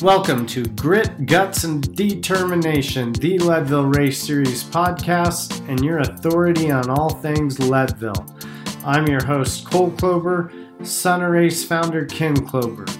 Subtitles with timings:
[0.00, 6.90] Welcome to Grit, Guts, and Determination, the Leadville Race Series podcast, and your authority on
[6.90, 8.26] all things Leadville.
[8.84, 10.52] I'm your host, Cole Chlouber,
[10.84, 12.90] son of race founder Ken Chlouber.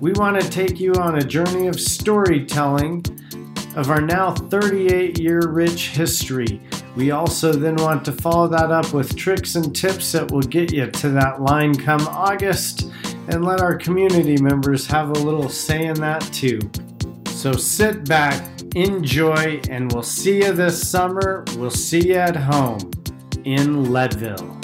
[0.00, 3.04] We want to take you on a journey of storytelling
[3.76, 6.60] of our now 38 year rich history.
[6.94, 10.72] We also then want to follow that up with tricks and tips that will get
[10.72, 12.90] you to that line come August
[13.28, 16.60] and let our community members have a little say in that too.
[17.28, 21.44] So sit back, enjoy, and we'll see you this summer.
[21.56, 22.90] We'll see you at home
[23.44, 24.61] in Leadville.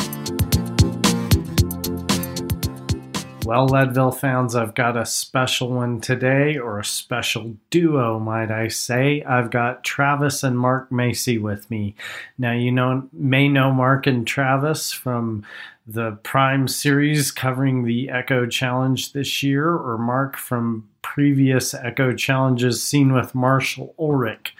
[3.48, 8.68] Well, Leadville fans, I've got a special one today, or a special duo, might I
[8.68, 9.22] say.
[9.22, 11.94] I've got Travis and Mark Macy with me.
[12.36, 15.46] Now, you know, may know Mark and Travis from
[15.86, 22.82] the Prime series covering the Eco Challenge this year, or Mark from previous Eco Challenges
[22.82, 24.54] seen with Marshall Ulrich.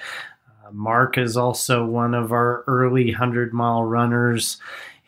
[0.64, 4.56] Uh, Mark is also one of our early 100 mile runners.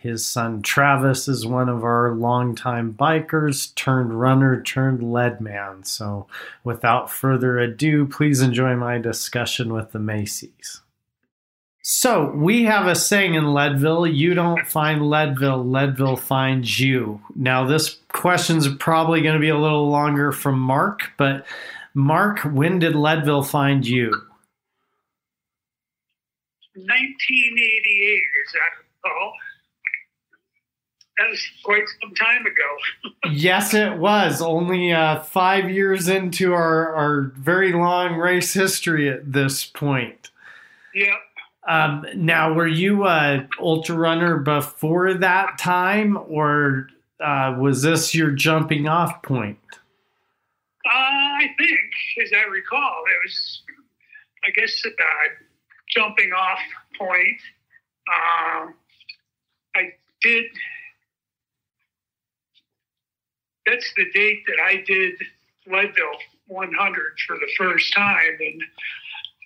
[0.00, 5.84] His son Travis is one of our longtime bikers, turned runner, turned Leadman.
[5.84, 6.26] So,
[6.64, 10.80] without further ado, please enjoy my discussion with the Macy's.
[11.82, 17.66] So we have a saying in Leadville: "You don't find Leadville, Leadville finds you." Now,
[17.66, 21.46] this question's probably going to be a little longer from Mark, but
[21.92, 24.12] Mark, when did Leadville find you?
[26.72, 29.34] 1988, is that all?
[31.20, 33.12] That was quite some time ago.
[33.30, 34.40] yes, it was.
[34.40, 40.30] Only uh, five years into our, our very long race history at this point.
[40.94, 41.16] Yeah.
[41.68, 46.88] Um, now, were you a ultra runner before that time, or
[47.22, 49.58] uh, was this your jumping off point?
[50.86, 53.62] Uh, I think, as I recall, it was,
[54.46, 54.90] I guess, a
[55.94, 56.60] jumping off
[56.98, 57.40] point.
[58.08, 58.74] Um,
[59.76, 59.92] I
[60.22, 60.46] did.
[63.70, 65.14] That's the date that I did
[65.66, 68.62] Leadville 100 for the first time, and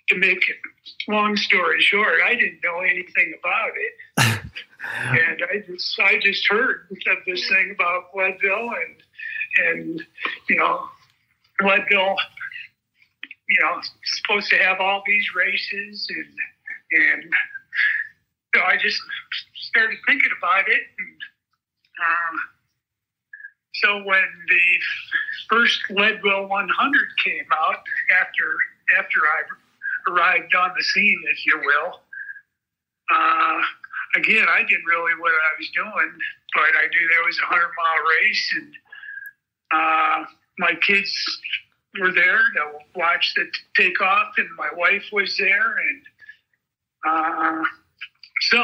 [0.09, 0.57] to make it
[1.07, 3.93] long story short, I didn't know anything about it.
[5.05, 10.03] and I just I just heard of this thing about Leadville and and
[10.49, 10.87] you know
[11.61, 12.15] Leadville
[13.47, 17.33] you know supposed to have all these races and and
[18.55, 19.01] so I just
[19.75, 20.81] started thinking about it.
[20.97, 21.19] And
[21.99, 22.35] um,
[23.81, 24.65] so when the
[25.49, 26.69] first Leadville 100
[27.23, 27.83] came out
[28.21, 28.55] after
[28.97, 31.99] after I arrived on the scene, if you will.
[33.11, 33.61] Uh,
[34.15, 36.11] again, I didn't really what I was doing,
[36.53, 38.73] but I knew there was a hundred mile race, and
[39.71, 40.25] uh,
[40.59, 41.11] my kids
[41.99, 46.01] were there to watch the takeoff, and my wife was there, and
[47.07, 47.63] uh,
[48.51, 48.63] so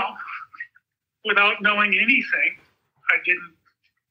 [1.26, 2.58] without knowing anything,
[3.12, 3.54] I didn't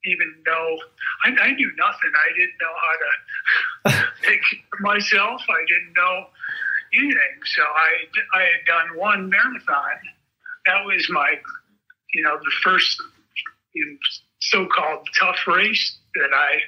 [0.05, 0.79] even know.
[1.25, 2.13] I, I knew nothing.
[2.15, 5.43] I didn't know how to take care of myself.
[5.49, 6.27] I didn't know
[6.95, 7.37] anything.
[7.57, 9.99] So I, I had done one marathon.
[10.67, 11.35] That was my,
[12.15, 13.01] you know, the first
[13.75, 13.97] you know,
[14.41, 16.59] so-called tough race that I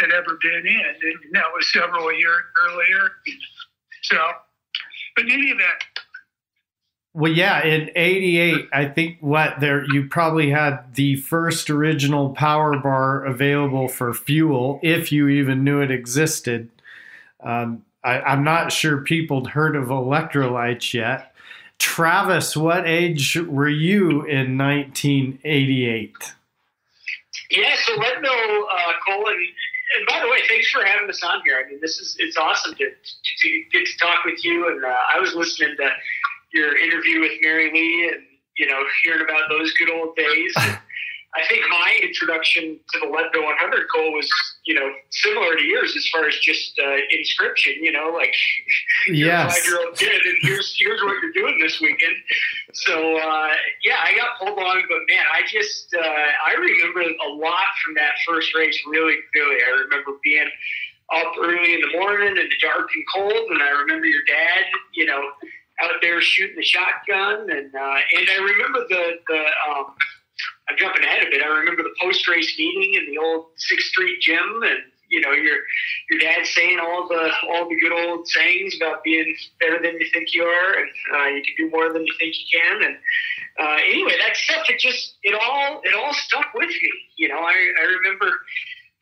[0.00, 3.10] had ever been in, and that was several years earlier.
[4.02, 4.16] So,
[5.16, 5.95] but any of that.
[7.16, 12.78] Well, yeah, in '88, I think what there you probably had the first original power
[12.78, 16.68] bar available for fuel, if you even knew it existed.
[17.40, 21.32] Um, I, am not sure people had heard of electrolytes yet.
[21.78, 26.34] Travis, what age were you in 1988?
[27.50, 31.22] Yeah, so let me know, uh, and, and, by the way, thanks for having us
[31.22, 31.64] on here.
[31.64, 34.68] I mean, this is it's awesome to, to get to talk with you.
[34.68, 35.90] And uh, I was listening to
[36.56, 38.22] your interview with Merilee, and
[38.58, 40.54] you know, hearing about those good old days.
[41.36, 44.28] I think my introduction to the Leadville 100 Cole was,
[44.64, 47.74] you know, similar to yours as far as just uh, inscription.
[47.80, 48.32] You know, like
[49.06, 49.52] you're yes.
[49.52, 52.16] a five-year-old kid, and here's here's what you're doing this weekend.
[52.72, 53.52] So uh,
[53.84, 57.94] yeah, I got pulled on, but man, I just uh, I remember a lot from
[57.94, 59.56] that first race really clearly.
[59.56, 60.48] I remember being
[61.14, 64.64] up early in the morning and dark and cold, and I remember your dad,
[64.94, 65.20] you know,
[65.82, 69.94] out there shooting the shotgun, and uh, and I remember the the um,
[70.68, 71.42] I'm jumping ahead a bit.
[71.42, 75.32] I remember the post race meeting in the old Sixth Street gym, and you know
[75.32, 75.58] your
[76.10, 80.06] your dad saying all the all the good old sayings about being better than you
[80.12, 82.82] think you are, and uh, you can do more than you think you can.
[82.82, 82.96] And
[83.60, 86.92] uh, anyway, that stuff it just it all it all stuck with me.
[87.16, 88.32] You know, I I remember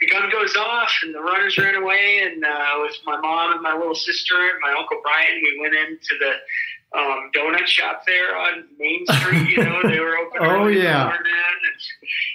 [0.05, 2.21] the gun goes off and the runners ran away.
[2.25, 5.75] And uh, with my mom and my little sister and my uncle Brian, we went
[5.75, 9.49] into the um, donut shop there on Main Street.
[9.49, 10.39] You know, they were open.
[10.41, 11.11] oh yeah.
[11.11, 11.25] And,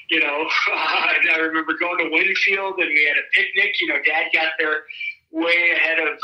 [0.09, 3.79] you know, uh, I remember going to Winfield and we had a picnic.
[3.81, 4.83] You know, Dad got there
[5.31, 6.17] way ahead of.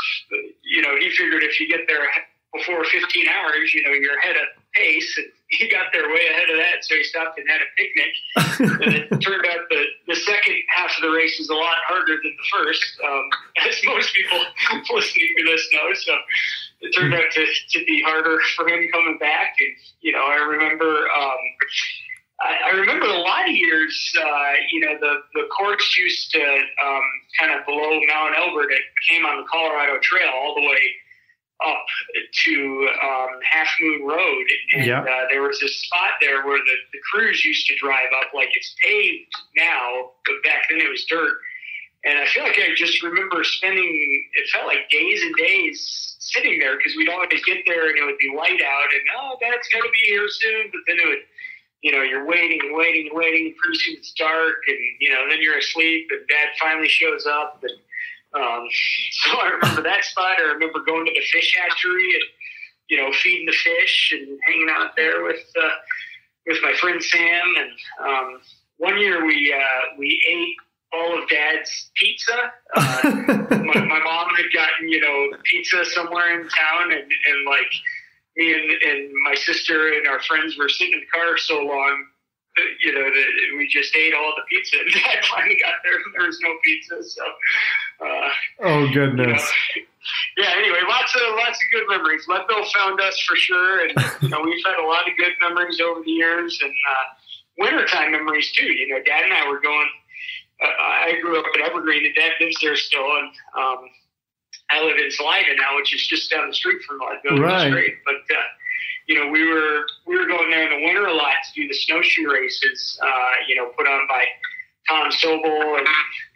[0.63, 2.07] You know, he figured if you get there
[2.53, 5.17] before 15 hours, you know, you're ahead of pace.
[5.17, 8.11] And he got there way ahead of that, so he stopped and had a picnic.
[8.83, 12.17] and it turned out the, the second half of the race was a lot harder
[12.21, 13.29] than the first, um,
[13.67, 14.39] as most people
[14.95, 15.93] listening to this know.
[15.93, 16.13] So
[16.81, 19.55] it turned out to, to be harder for him coming back.
[19.59, 21.09] And, you know, I remember.
[21.09, 21.41] Um,
[22.41, 26.41] I, I remember a lot of years, uh, you know, the, the course used to
[26.43, 27.01] um,
[27.39, 28.73] kind of below Mount Elbert.
[28.73, 30.83] It came on the Colorado Trail all the way
[31.65, 31.85] up
[32.45, 35.01] to um, Half Moon Road, and Yeah.
[35.01, 38.33] uh, there was this spot there where the, the crews used to drive up.
[38.33, 41.37] Like it's paved now, but back then it was dirt.
[42.03, 44.25] And I feel like I just remember spending.
[44.35, 48.05] It felt like days and days sitting there because we'd always get there and it
[48.05, 50.69] would be light out, and oh, got to be here soon.
[50.71, 51.23] But then it would,
[51.81, 53.47] you know, you're waiting and waiting and waiting.
[53.47, 57.25] and Pretty soon it's dark, and you know, then you're asleep, and Dad finally shows
[57.25, 57.71] up, and
[58.35, 58.67] um,
[59.11, 60.37] so I remember that spot.
[60.39, 62.23] I remember going to the fish hatchery and
[62.89, 65.69] you know feeding the fish and hanging out there with uh,
[66.47, 67.53] with my friend Sam.
[67.57, 68.41] And um,
[68.77, 70.55] one year we uh, we ate
[70.93, 72.51] all of Dad's pizza.
[72.75, 72.99] Uh,
[73.49, 77.71] my, my mom had gotten you know pizza somewhere in town, and, and like
[78.37, 82.05] me and, and my sister and our friends were sitting in the car so long.
[82.81, 86.05] You know, that we just ate all the pizza, and Dad finally got there, and
[86.17, 87.03] there was no pizza.
[87.03, 87.23] So,
[88.05, 88.29] uh,
[88.63, 89.43] Oh you know, goodness.
[90.37, 90.53] yeah.
[90.57, 92.25] Anyway, lots of lots of good memories.
[92.29, 93.91] Leadville found us for sure, and
[94.21, 97.03] you know we've had a lot of good memories over the years, and uh,
[97.57, 98.71] wintertime memories too.
[98.71, 99.89] You know, Dad and I were going.
[100.63, 103.89] Uh, I grew up at Evergreen, and Dad lives there still, and um,
[104.71, 107.67] I live in Salida now, which is just down the street from Leadville, Right.
[107.67, 107.95] is great.
[108.05, 108.41] But uh,
[109.07, 111.67] you know, we were we were going there in the winter a lot to do
[111.67, 112.99] the snowshoe races.
[113.01, 114.25] Uh, you know, put on by
[114.89, 115.87] Tom Sobal and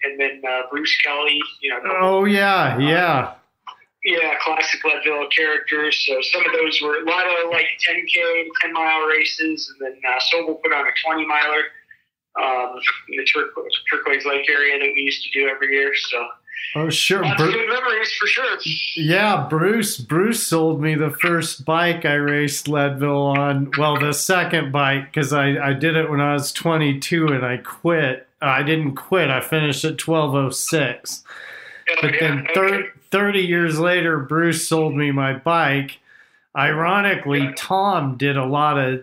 [0.04, 1.40] and then uh, Bruce Kelly.
[1.62, 3.34] You know, Oh yeah, yeah.
[4.04, 6.04] yeah, classic Leadville characters.
[6.08, 10.02] So some of those were a lot of like 10K, 10 mile races, and then
[10.08, 11.64] uh, Sobal put on a 20 miler
[12.40, 12.80] um,
[13.10, 15.92] in the Turquoise, Turquoise Lake area that we used to do every year.
[15.96, 16.28] So
[16.76, 17.22] Oh sure.
[17.36, 18.58] Bru- good memories for sure.
[18.96, 19.98] yeah, Bruce.
[19.98, 23.72] Bruce sold me the first bike I raced Leadville on.
[23.78, 27.58] Well, the second bike because I I did it when I was 22 and I
[27.58, 28.28] quit.
[28.42, 29.30] Uh, I didn't quit.
[29.30, 31.24] I finished at 1206.
[32.02, 32.88] But Yeah, then okay.
[33.12, 35.98] 30 years later, Bruce sold me my bike.
[36.56, 39.02] Ironically, Tom did a lot of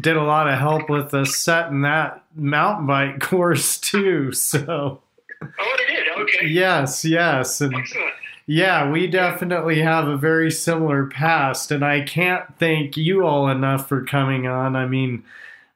[0.00, 4.32] did a lot of help with us setting that mountain bike course too.
[4.32, 5.00] So
[5.42, 5.76] Oh.
[6.16, 6.46] Okay.
[6.46, 8.12] yes, yes, and Excellent.
[8.46, 13.88] yeah, we definitely have a very similar past, and I can't thank you all enough
[13.88, 14.76] for coming on.
[14.76, 15.24] I mean,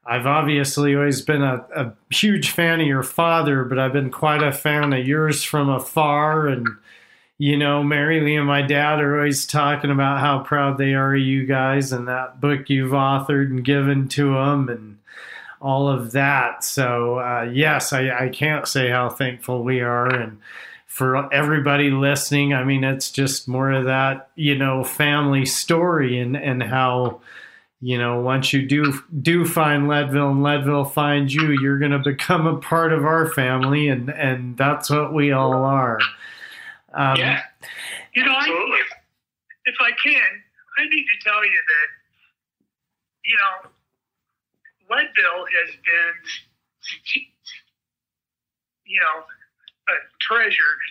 [0.06, 4.42] I've obviously always been a, a huge fan of your father, but I've been quite
[4.42, 6.46] a fan of yours from afar.
[6.46, 6.66] And,
[7.36, 11.20] you know, Merilee and my dad are always talking about how proud they are of
[11.20, 14.97] you guys and that book you've authored and given to them and
[15.60, 16.64] all of that.
[16.64, 20.08] So, uh, yes, I, I can't say how thankful we are.
[20.08, 20.38] And,
[20.88, 26.34] for everybody listening, I mean, it's just more of that, you know, family story and,
[26.36, 27.20] and how,
[27.80, 32.00] you know, once you do do find Leadville and Leadville finds you, you're going to
[32.00, 36.00] become a part of our family, and and that's what we all are.
[36.92, 37.42] Um, yeah,
[38.14, 38.48] You know, I,
[39.66, 40.42] if I can,
[40.78, 41.88] I need to tell you that,
[43.24, 43.70] you know,
[44.90, 46.14] Leadville has been,
[48.86, 49.24] you know,
[49.88, 50.82] a treasured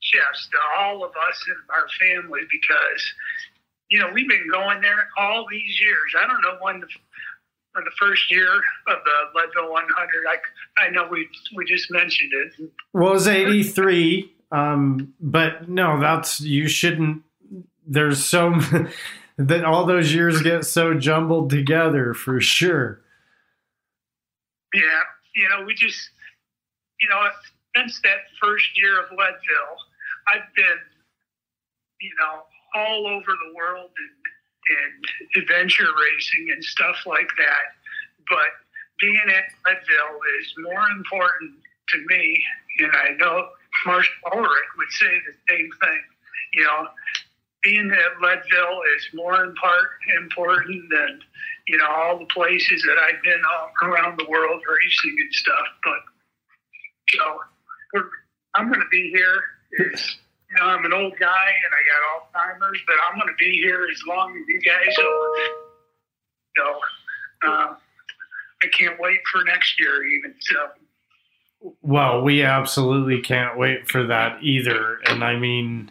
[0.00, 3.02] chest to all of us in our family because,
[3.90, 6.14] you know, we've been going there all these years.
[6.18, 6.86] I don't know when the
[7.72, 8.54] when the first year
[8.88, 10.24] of the Leadville 100.
[10.28, 12.70] I, I know we we just mentioned it.
[12.92, 17.22] Well, it was 83, um, but no, that's you shouldn't.
[17.86, 18.58] There's so
[19.38, 23.02] that all those years get so jumbled together for sure.
[24.74, 25.00] Yeah,
[25.34, 26.10] you know, we just,
[27.00, 27.28] you know,
[27.76, 29.78] since that first year of Leadville,
[30.28, 30.80] I've been,
[32.00, 32.42] you know,
[32.74, 37.66] all over the world and, and adventure racing and stuff like that.
[38.28, 38.50] But
[39.00, 41.54] being at Leadville is more important
[41.90, 42.42] to me,
[42.80, 43.48] and I know
[43.84, 46.02] Marshall Ulrich would say the same thing.
[46.54, 46.88] You know,
[47.62, 51.20] being at Leadville is more in part important than
[51.66, 55.66] you know all the places that I've been all around the world racing and stuff.
[55.82, 56.00] But
[57.08, 57.40] so
[57.92, 58.10] we're
[58.56, 59.42] I'm going to be here.
[59.78, 60.16] It's,
[60.50, 61.26] you know, I'm an old guy
[61.64, 64.94] and I got Alzheimer's, but I'm going to be here as long as you guys
[64.96, 65.36] will.
[66.56, 66.78] You know,
[67.46, 67.74] uh,
[68.62, 70.34] I can't wait for next year even.
[70.40, 71.74] So.
[71.82, 75.00] Well, we absolutely can't wait for that either.
[75.06, 75.90] And I mean,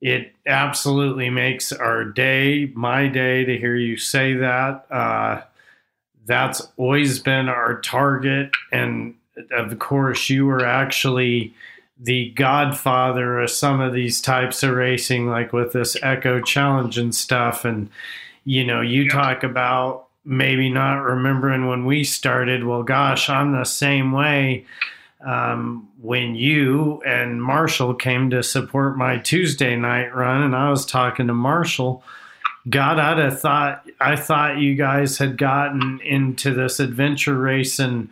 [0.00, 4.86] it absolutely makes our day, my day, to hear you say that.
[4.90, 5.42] Uh,
[6.26, 8.50] that's always been our target.
[8.70, 9.14] And
[9.50, 11.54] of course, you were actually
[11.98, 17.14] the godfather of some of these types of racing, like with this Eco Challenge and
[17.14, 17.64] stuff.
[17.64, 17.90] And,
[18.44, 19.12] you know, you yeah.
[19.12, 22.64] talk about maybe not remembering when we started.
[22.64, 24.64] Well, gosh, I'm the same way.
[25.24, 30.86] Um, when you and Marshall came to support my Tuesday night run, and I was
[30.86, 32.04] talking to Marshall,
[32.68, 38.10] God, I'd have thought I thought you guys had gotten into this adventure racing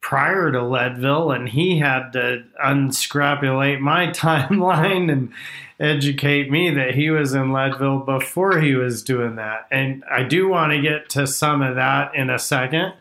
[0.00, 5.32] prior to Leadville, and he had to unscrapulate my timeline and
[5.80, 9.66] educate me that he was in Leadville before he was doing that.
[9.70, 12.94] And I do want to get to some of that in a second.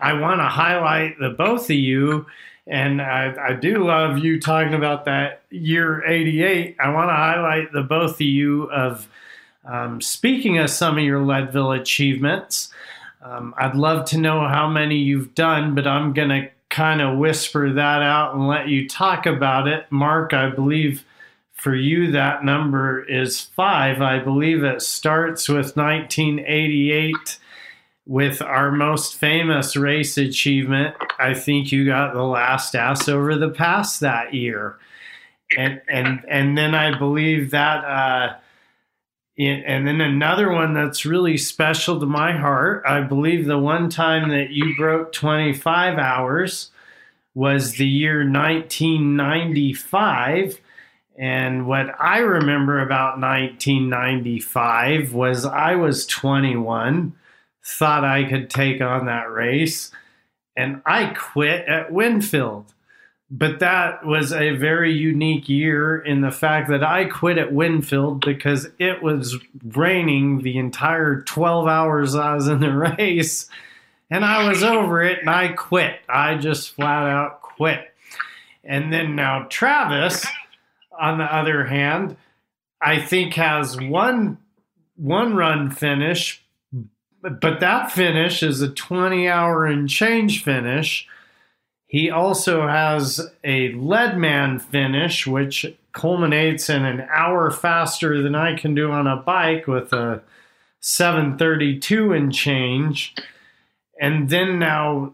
[0.00, 2.26] I want to highlight the both of you.
[2.66, 6.76] And I, I do love you talking about that year 88.
[6.78, 9.08] I want to highlight the both of you of
[9.64, 12.72] um, speaking of some of your Leadville achievements.
[13.22, 17.18] Um, I'd love to know how many you've done, but I'm going to kind of
[17.18, 19.86] whisper that out and let you talk about it.
[19.90, 21.04] Mark, I believe
[21.52, 24.00] for you that number is five.
[24.02, 27.38] I believe it starts with 1988
[28.06, 30.96] with our most famous race achievement.
[31.18, 34.78] I think you got the last ass over the pass that year.
[35.56, 38.34] And, and, and then I believe that, uh,
[39.38, 42.82] and then another one that's really special to my heart.
[42.86, 46.72] I believe the one time that you broke 25 hours
[47.34, 50.60] was the year 1995.
[51.18, 57.14] And what I remember about 1995 was I was 21,
[57.64, 59.90] thought I could take on that race,
[60.56, 62.72] and I quit at Winfield
[63.34, 68.20] but that was a very unique year in the fact that I quit at Winfield
[68.20, 73.48] because it was raining the entire 12 hours I was in the race
[74.10, 76.00] and I was over it and I quit.
[76.10, 77.94] I just flat out quit.
[78.64, 80.26] And then now Travis,
[81.00, 82.18] on the other hand,
[82.82, 84.36] I think has one
[84.96, 86.41] one run finish,
[87.22, 91.08] but that finish is a 20 hour and change finish
[91.92, 98.74] he also has a Leadman finish, which culminates in an hour faster than I can
[98.74, 100.22] do on a bike with a
[100.80, 103.14] 732 and change.
[104.00, 105.12] And then now,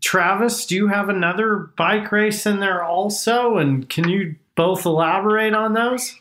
[0.00, 3.58] Travis, do you have another bike race in there also?
[3.58, 6.14] And can you both elaborate on those?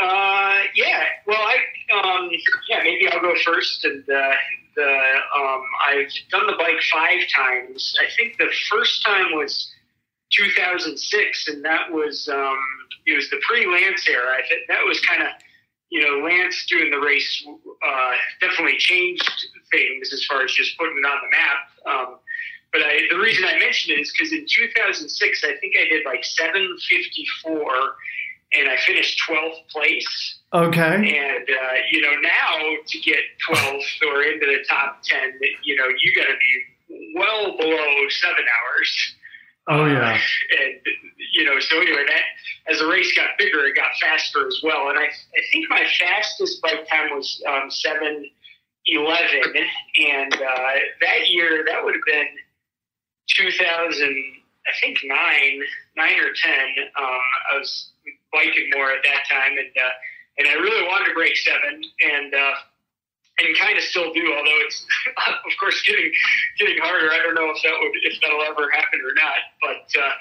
[0.00, 1.04] Uh, yeah.
[1.26, 1.56] Well, I
[2.02, 2.30] um,
[2.68, 4.30] yeah, maybe I'll go first and uh,
[4.74, 5.00] the
[5.36, 7.96] um, I've done the bike five times.
[8.00, 9.72] I think the first time was
[10.32, 12.58] 2006, and that was um,
[13.06, 14.32] it was the pre-Lance era.
[14.32, 15.28] I think that was kind of
[15.90, 20.98] you know Lance doing the race uh, definitely changed things as far as just putting
[20.98, 21.60] it on the map.
[21.86, 22.18] Um,
[22.72, 26.04] but I, the reason I mentioned it is because in 2006, I think I did
[26.04, 27.94] like 754
[28.58, 30.38] and I finished 12th place.
[30.52, 31.18] Okay.
[31.18, 33.18] And, uh, you know, now to get
[33.50, 38.44] 12th or into the top 10, you know, you got to be well below seven
[38.44, 39.14] hours.
[39.66, 40.12] Oh, yeah.
[40.12, 40.18] Uh,
[40.62, 40.80] and,
[41.32, 44.90] you know, so anyway, that as the race got bigger, it got faster as well.
[44.90, 48.30] And I, I think my fastest bike time was um, 7
[48.86, 49.40] 11.
[50.06, 52.28] And uh, that year, that would have been
[53.36, 54.34] 2000.
[54.66, 55.60] I think nine,
[55.96, 56.88] nine or ten.
[56.96, 57.20] Um,
[57.52, 57.90] I was
[58.34, 59.94] biking more at that time, and uh,
[60.38, 62.54] and I really wanted to break seven, and uh,
[63.38, 64.26] and kind of still do.
[64.26, 64.84] Although it's
[65.46, 66.10] of course getting
[66.58, 67.14] getting harder.
[67.14, 69.40] I don't know if that would if that'll ever happen or not.
[69.62, 70.14] But uh,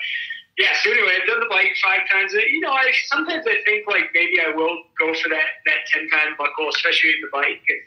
[0.58, 0.78] yeah.
[0.86, 2.34] So anyway, I've done the bike five times.
[2.34, 6.10] You know, I sometimes I think like maybe I will go for that that ten
[6.10, 7.66] time buckle, especially in the bike.
[7.68, 7.82] And,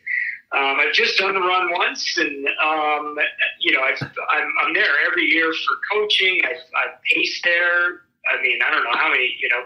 [0.53, 3.19] um, I've just done the run once, and um,
[3.59, 6.41] you know, i am I'm, I'm there every year for coaching.
[6.45, 8.07] I've, I've paced there.
[8.31, 9.63] I mean, I don't know how many, you know,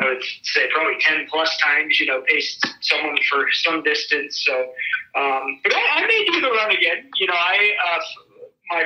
[0.00, 4.44] I would say probably 10 plus times, you know, paced someone for some distance.
[4.46, 4.54] So,
[5.16, 7.10] um, but I, I, may do the run again.
[7.16, 8.00] You know, I, uh,
[8.70, 8.84] my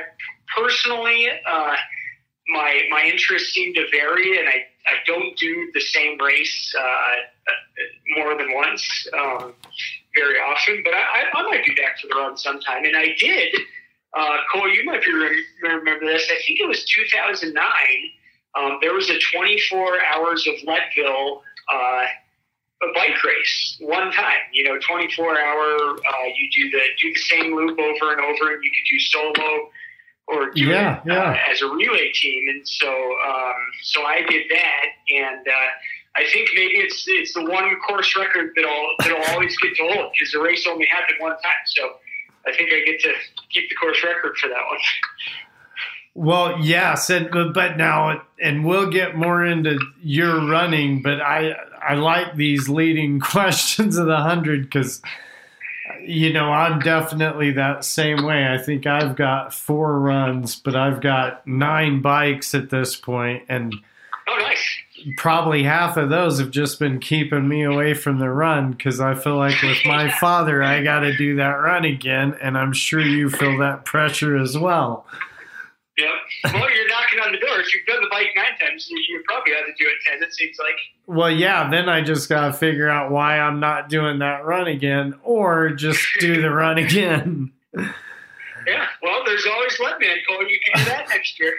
[0.56, 1.76] personally, uh,
[2.48, 7.14] my, my interests seem to vary and I, I don't do the same race, uh,
[8.16, 9.54] more than once, um,
[10.16, 12.84] very often, but I, I, might be back for the run sometime.
[12.84, 13.54] And I did,
[14.16, 15.12] uh, Cole, you might be
[15.62, 16.30] remember this.
[16.30, 17.54] I think it was 2009
[18.58, 21.42] um, there was a 24 hours of Leadville
[21.72, 22.04] uh,
[22.82, 24.42] a bike race one time.
[24.52, 25.96] You know, 24 hour.
[25.96, 28.98] Uh, you do the do the same loop over and over, and you could do
[28.98, 29.70] solo
[30.26, 31.30] or do Yeah, it yeah.
[31.30, 32.48] Uh, as a relay team.
[32.48, 35.68] And so, um, so I did that, and uh,
[36.16, 39.74] I think maybe it's it's the one course record that I'll that I'll always get
[39.76, 41.64] to hold because the race only happened one time.
[41.66, 41.94] So
[42.46, 43.12] I think I get to
[43.50, 44.80] keep the course record for that one.
[46.14, 51.52] Well, yes, and but now, and we'll get more into your running, but I
[51.82, 55.00] I like these leading questions of the hundred because
[56.04, 58.46] you know I'm definitely that same way.
[58.46, 63.74] I think I've got four runs, but I've got nine bikes at this point, and
[64.28, 64.76] Oh, nice.
[65.16, 69.14] probably half of those have just been keeping me away from the run because I
[69.14, 73.00] feel like with my father, I got to do that run again, and I'm sure
[73.00, 75.06] you feel that pressure as well.
[75.98, 76.54] Yep.
[76.54, 77.60] Well, you're knocking on the door.
[77.60, 80.22] If you've done the bike nine times, you you probably ought to do it ten.
[80.22, 80.76] It seems like.
[81.06, 84.68] Well, yeah, then I just got to figure out why I'm not doing that run
[84.68, 87.52] again or just do the run again.
[87.74, 88.86] Yeah.
[89.02, 90.48] Well, there's always Wetman, Cole.
[90.48, 91.52] You can do that next year.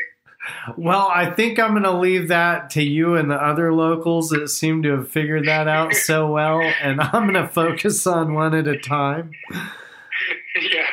[0.77, 4.49] Well, I think I'm going to leave that to you and the other locals that
[4.49, 8.53] seem to have figured that out so well, and I'm going to focus on one
[8.53, 9.31] at a time.
[9.51, 10.87] yeah.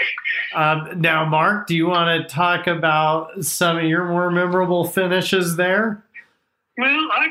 [0.55, 5.57] Um, now, Mark, do you want to talk about some of your more memorable finishes
[5.57, 6.05] there?
[6.77, 7.29] Well, I,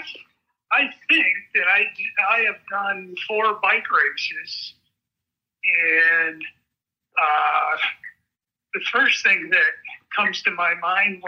[0.71, 1.83] I think that I,
[2.33, 4.73] I have done four bike races,
[6.27, 6.41] and
[7.17, 7.77] uh,
[8.73, 9.71] the first thing that
[10.15, 11.23] comes to my mind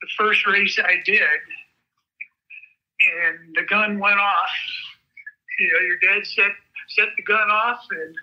[0.00, 1.20] the first race I did,
[3.00, 4.50] and the gun went off.
[5.58, 6.50] You know, your dad set
[6.90, 8.14] set the gun off, and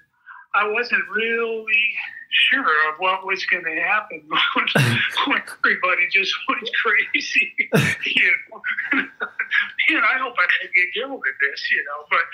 [0.55, 1.95] I wasn't really
[2.33, 4.21] sure of what was going to happen
[5.27, 7.53] when everybody just went crazy.
[8.05, 8.61] you know,
[8.93, 11.61] man, I hope I don't get killed at this.
[11.71, 12.27] You know, but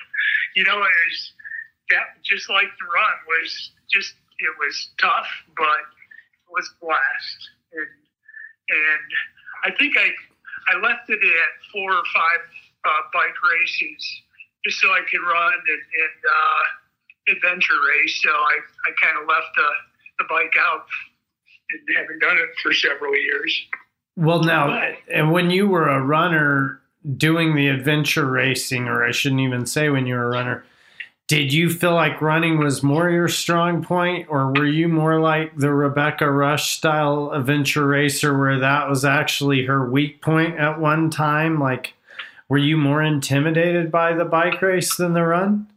[0.55, 1.33] you know, it was
[1.91, 5.83] that just like the run was just it was tough, but
[6.47, 7.39] it was a blast,
[7.73, 7.91] and
[8.69, 9.09] and
[9.65, 10.09] I think I
[10.73, 12.41] I left it at four or five
[12.85, 14.21] uh, bike races
[14.65, 16.63] just so I could run and, and uh,
[17.35, 18.19] adventure race.
[18.23, 18.55] So I,
[18.87, 19.69] I kind of left the,
[20.19, 20.85] the bike out
[21.71, 23.61] and haven't done it for several years.
[24.15, 26.81] Well, now, and when you were a runner
[27.15, 30.65] doing the adventure racing, or I shouldn't even say when you were a runner,
[31.27, 35.55] did you feel like running was more your strong point, or were you more like
[35.55, 41.09] the Rebecca Rusch style adventure racer where that was actually her weak point at one
[41.11, 41.59] time?
[41.59, 41.93] Like,
[42.49, 45.67] were you more intimidated by the bike race than the run?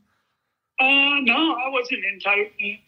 [0.81, 2.03] Uh, no, I wasn't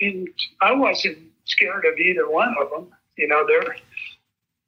[0.01, 0.27] in
[0.63, 2.89] I wasn't scared of either one of them.
[3.17, 3.77] You know, they're.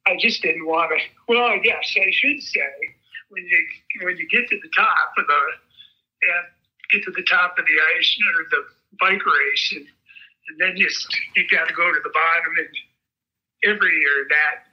[0.07, 1.05] I just didn't want to.
[1.29, 2.73] Well, I guess I should say
[3.29, 5.41] when you when you get to the top of the
[6.23, 6.47] and
[6.93, 8.63] get to the top of the ice or the
[9.01, 9.87] bike race, and,
[10.49, 12.53] and then just you got to go to the bottom.
[12.59, 14.67] And every year that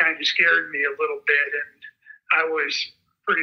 [0.00, 1.80] kind of scared me a little bit, and
[2.40, 2.72] I was
[3.26, 3.42] pretty,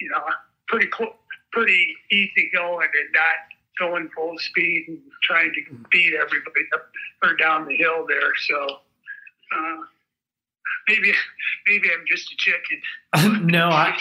[0.00, 0.22] you know,
[0.68, 1.18] pretty cl-
[1.52, 5.60] pretty easy going and not going full speed and trying to
[5.90, 6.88] beat everybody up
[7.22, 8.32] or down the hill there.
[8.48, 8.78] So.
[9.56, 9.82] Uh,
[10.88, 11.12] maybe
[11.66, 13.44] maybe I'm just a chicken.
[13.46, 13.96] no, I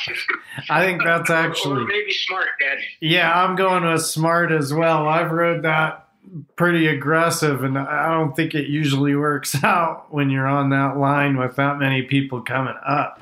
[0.70, 2.80] I think that's Or actually maybe smart, Dad.
[3.00, 3.44] yeah.
[3.44, 5.08] I'm going with smart as well.
[5.08, 6.08] I've rode that
[6.56, 11.38] pretty aggressive, and I don't think it usually works out when you're on that line
[11.38, 13.22] with that many people coming up.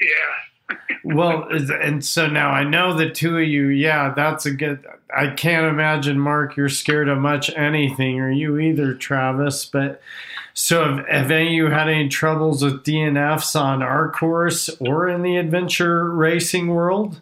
[0.00, 0.08] Yeah.
[1.04, 3.68] Well, and so now I know the two of you.
[3.68, 4.84] Yeah, that's a good.
[5.14, 9.66] I can't imagine, Mark, you're scared of much anything, or you either, Travis.
[9.66, 10.02] But
[10.52, 15.08] so, have, have any of you had any troubles with DNFs on our course or
[15.08, 17.20] in the adventure racing world?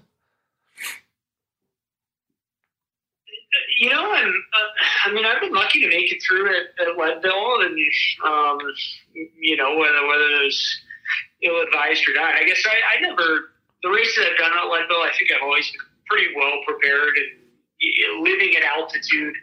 [3.80, 6.96] You know, and uh, I mean, I've been lucky to make it through at, at
[6.96, 7.78] Leadville, and
[8.24, 8.58] um,
[9.38, 10.80] you know, whether whether was
[11.42, 12.34] ill advised or not.
[12.34, 15.04] I guess I, I never the races I've done at Leadville.
[15.04, 19.34] I think I've always been pretty well prepared, and living at altitude.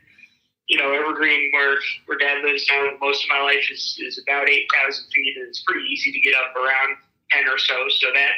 [0.67, 4.49] You know, Evergreen, where where Dad lives now, most of my life is is about
[4.49, 6.97] eight thousand feet, and it's pretty easy to get up around
[7.31, 7.87] ten or so.
[7.89, 8.31] So that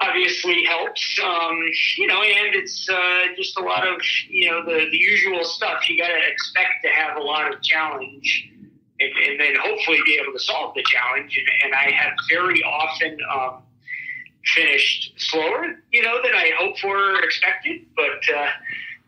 [0.00, 1.20] obviously helps.
[1.22, 1.56] Um,
[1.98, 5.88] you know, and it's uh, just a lot of you know the the usual stuff.
[5.88, 8.50] You got to expect to have a lot of challenge,
[9.00, 11.36] and, and then hopefully be able to solve the challenge.
[11.38, 13.62] And, and I have very often um,
[14.54, 17.82] finished slower, you know, than I hoped for or expected.
[17.96, 18.50] But uh,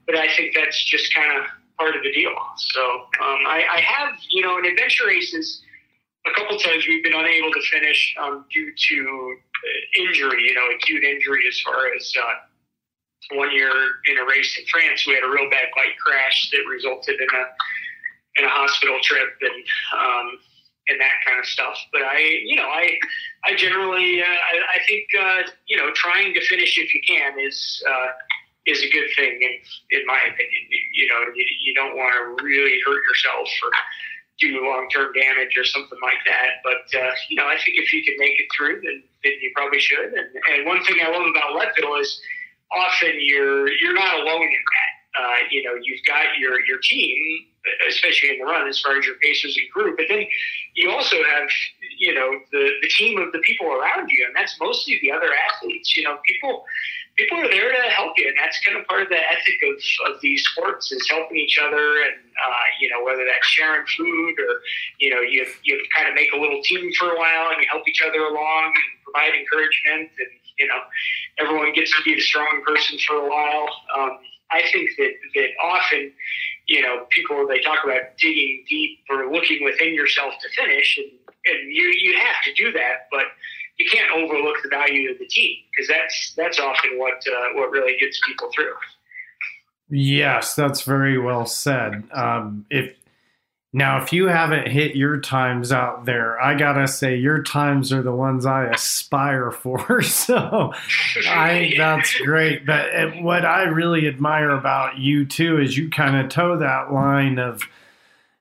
[0.07, 1.47] but I think that's just kind of
[1.79, 2.35] part of the deal.
[2.57, 2.81] So
[3.21, 5.63] um, I, I have, you know, in adventure races
[6.27, 10.67] a couple times we've been unable to finish um, due to uh, injury, you know,
[10.75, 13.71] acute injury as far as uh, one year
[14.07, 17.29] in a race in France, we had a real bad bike crash that resulted in
[17.29, 17.45] a
[18.37, 19.65] in a hospital trip and
[19.99, 20.39] um,
[20.89, 21.79] and that kind of stuff.
[21.93, 22.99] But I, you know, I
[23.45, 27.39] I generally uh, I, I think uh, you know trying to finish if you can
[27.39, 28.09] is uh,
[28.67, 30.63] is a good thing in in my opinion.
[30.95, 33.71] You know, you, you don't want to really hurt yourself or
[34.41, 36.63] do long term damage or something like that.
[36.65, 39.53] But uh, you know, I think if you can make it through, then then you
[39.55, 40.13] probably should.
[40.13, 42.21] And and one thing I love about Leadville is
[42.73, 44.93] often you're you're not alone in that.
[45.13, 47.47] Uh, you know, you've got your your team,
[47.89, 49.95] especially in the run, as far as your pacers and crew.
[49.97, 50.27] But then
[50.75, 51.49] you also have,
[51.99, 55.31] you know, the the team of the people around you, and that's mostly the other
[55.51, 55.97] athletes.
[55.97, 56.65] You know, people
[57.17, 60.15] people are there to help you, and that's kind of part of the ethic of,
[60.15, 64.35] of these sports is helping each other, and uh, you know whether that's sharing food
[64.39, 64.61] or
[64.99, 67.69] you know you you kind of make a little team for a while and you
[67.71, 70.81] help each other along and provide encouragement, and you know
[71.39, 73.69] everyone gets to be the strong person for a while.
[73.97, 74.19] Um,
[74.53, 76.13] I think that that often
[76.67, 81.11] you know people they talk about digging deep or looking within yourself to finish, and
[81.47, 83.25] and you you have to do that, but
[83.79, 87.71] you can't overlook the value of the team because that's that's often what uh, what
[87.71, 88.75] really gets people through.
[89.89, 92.05] Yes, that's very well said.
[92.13, 92.95] Um, if
[93.75, 98.03] now, if you haven't hit your times out there, I gotta say your times are
[98.03, 100.03] the ones I aspire for.
[100.13, 100.73] So
[101.29, 102.67] I think that's great.
[102.67, 107.39] But what I really admire about you too is you kind of toe that line
[107.39, 107.63] of,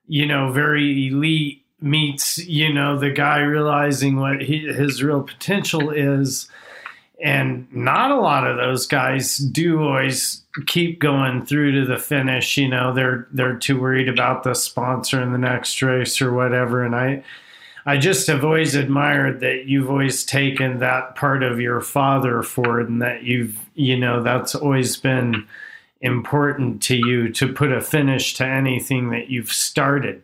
[0.08, 5.89] you know, very elite meets you know the guy realizing what he, his real potential
[5.89, 6.48] is
[7.21, 12.57] and not a lot of those guys do always keep going through to the finish
[12.57, 16.84] you know they're they're too worried about the sponsor in the next race or whatever.
[16.84, 17.23] And i
[17.86, 22.89] i just have always admired that you've always taken that part of your father forward
[22.89, 25.47] and that you've you know that's always been
[26.01, 30.23] important to you to put a finish to anything that you've started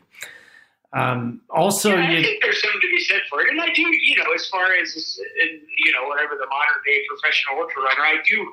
[0.97, 3.83] um, also, yeah, I think there's something to be said for it, and I do,
[3.83, 8.17] you know, as far as you know, whatever the modern day professional ultra runner, I
[8.27, 8.51] do,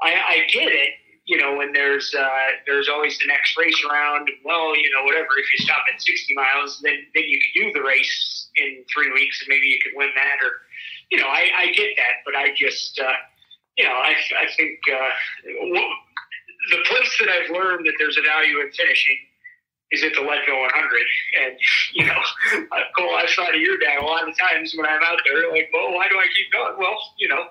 [0.00, 0.94] I, I get it.
[1.26, 4.30] You know, when there's uh, there's always the next race around.
[4.44, 5.28] Well, you know, whatever.
[5.38, 9.10] If you stop at 60 miles, then then you could do the race in three
[9.12, 10.38] weeks, and maybe you could win that.
[10.42, 10.52] Or,
[11.10, 13.18] you know, I, I get that, but I just, uh,
[13.76, 15.10] you know, I I think uh,
[16.70, 19.18] the place that I've learned that there's a value in finishing
[19.92, 21.02] is at the Leadville 100.
[21.44, 21.58] And,
[21.94, 22.20] you know,
[22.96, 25.68] Cole, I've thought of your dad a lot of times when I'm out there, like,
[25.72, 26.74] well, why do I keep going?
[26.78, 27.44] Well, you know,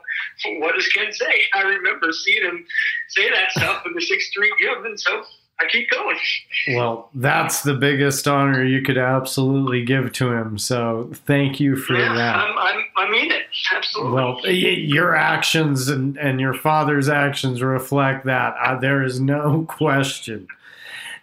[0.59, 1.41] what does Ken say?
[1.53, 2.65] I remember seeing him
[3.09, 5.23] say that stuff in the 6th Street Gym, and so
[5.59, 6.17] I keep going.
[6.67, 10.57] Well, that's the biggest honor you could absolutely give to him.
[10.57, 12.35] So thank you for yeah, that.
[12.35, 13.43] I'm, I'm, I mean it.
[13.73, 14.13] Absolutely.
[14.13, 18.55] Well, your actions and, and your father's actions reflect that.
[18.63, 20.47] Uh, there is no question.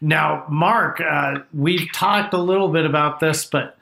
[0.06, 3.76] Now, Mark, uh, we've talked a little bit about this, but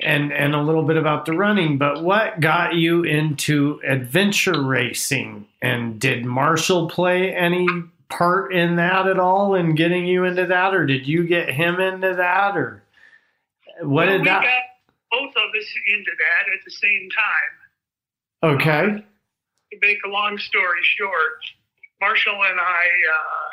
[0.00, 1.78] and and a little bit about the running.
[1.78, 5.46] But what got you into adventure racing?
[5.62, 7.66] And did Marshall play any
[8.10, 11.80] part in that at all in getting you into that, or did you get him
[11.80, 12.82] into that, or
[13.80, 14.44] what well, did that?
[15.10, 17.08] both of us into that at the same
[18.42, 18.54] time.
[18.60, 18.96] Okay.
[18.96, 19.00] Uh,
[19.72, 21.38] to make a long story short,
[21.98, 22.84] Marshall and I.
[22.84, 23.51] Uh,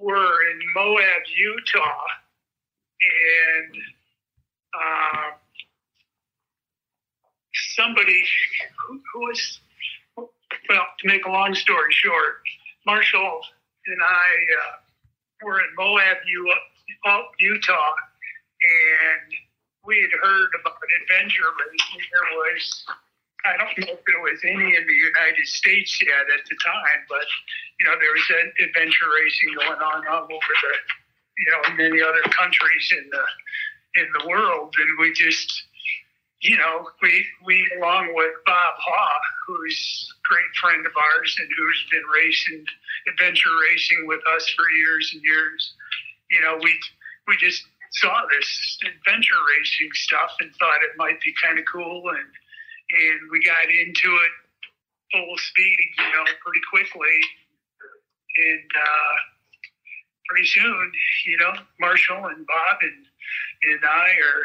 [0.00, 2.04] were in Moab, Utah,
[3.02, 3.76] and
[4.74, 5.30] uh,
[7.74, 8.24] somebody
[8.86, 9.60] who, who was,
[10.16, 12.42] well, to make a long story short,
[12.86, 13.40] Marshall
[13.86, 14.30] and I
[14.60, 14.76] uh,
[15.44, 16.18] were in Moab,
[17.38, 17.94] Utah,
[18.60, 19.32] and
[19.84, 22.02] we had heard about adventure racing.
[22.12, 22.84] There was
[23.46, 27.00] I don't know if there was any in the United States yet at the time,
[27.08, 27.26] but
[27.78, 28.26] you know there was
[28.58, 30.74] adventure racing going on all over the
[31.38, 33.24] you know many other countries in the
[34.02, 35.62] in the world, and we just
[36.42, 39.78] you know we we along with Bob Haw, who's
[40.10, 42.64] a great friend of ours and who's been racing
[43.06, 45.74] adventure racing with us for years and years.
[46.30, 46.74] You know we
[47.28, 52.10] we just saw this adventure racing stuff and thought it might be kind of cool
[52.10, 52.26] and
[52.90, 54.32] and we got into it
[55.12, 57.18] full speed, you know, pretty quickly.
[58.36, 59.16] And uh,
[60.28, 60.92] pretty soon,
[61.26, 63.06] you know, Marshall and Bob and
[63.62, 64.44] and I are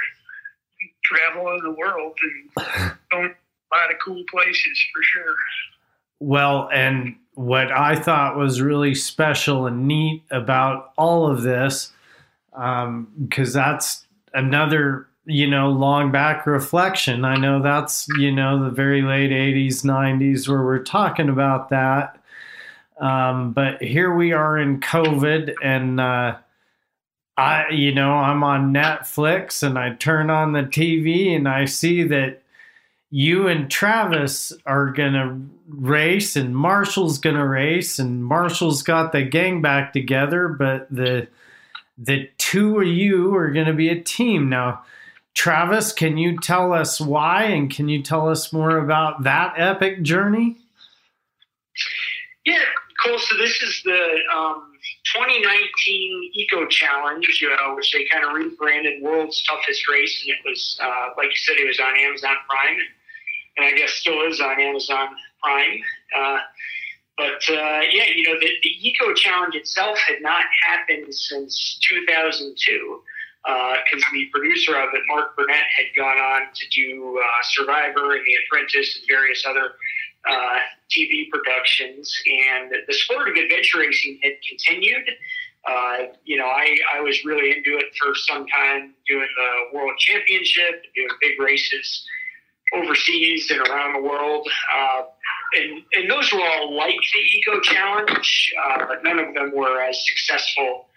[1.04, 2.68] traveling the world and
[3.12, 5.36] going a lot of cool places for sure.
[6.20, 11.92] Well, and what I thought was really special and neat about all of this,
[12.52, 13.08] because um,
[13.54, 17.26] that's another you know, long back reflection.
[17.26, 22.18] I know that's, you know, the very late 80s, 90s where we're talking about that.
[23.00, 26.38] Um, but here we are in COVID, and uh,
[27.38, 32.04] I, you know, I'm on Netflix and I turn on the TV and I see
[32.04, 32.44] that
[33.10, 39.12] you and Travis are going to race and Marshall's going to race and Marshall's got
[39.12, 41.28] the gang back together, but the
[41.98, 44.50] the two of you are going to be a team.
[44.50, 44.84] Now,
[45.34, 50.02] Travis, can you tell us why and can you tell us more about that epic
[50.04, 50.58] journey?
[52.46, 52.60] Yeah,
[53.04, 53.20] Cole.
[53.20, 54.72] So this is the um,
[55.16, 60.80] 2019 Eco Challenge, uh, which they kind of rebranded World's Toughest Race, and it was,
[60.82, 62.78] uh, like you said, it was on Amazon Prime,
[63.58, 65.10] and I guess still is on Amazon
[65.42, 65.82] Prime.
[66.18, 66.40] Uh,
[67.18, 73.02] but uh, yeah, you know, the, the Eco Challenge itself had not happened since 2002
[73.44, 78.14] because uh, the producer of it, Mark Burnett, had gone on to do uh, Survivor
[78.14, 79.74] and The Apprentice and various other
[80.30, 82.14] uh, TV productions.
[82.28, 85.10] And the sport of adventure racing had continued.
[85.68, 89.98] Uh, you know, I, I was really into it for some time, doing the World
[89.98, 92.06] Championship, doing big races
[92.74, 94.48] overseas and around the world.
[94.74, 95.02] Uh,
[95.58, 99.82] and, and those were all like the Eco Challenge, uh, but none of them were
[99.82, 100.88] as successful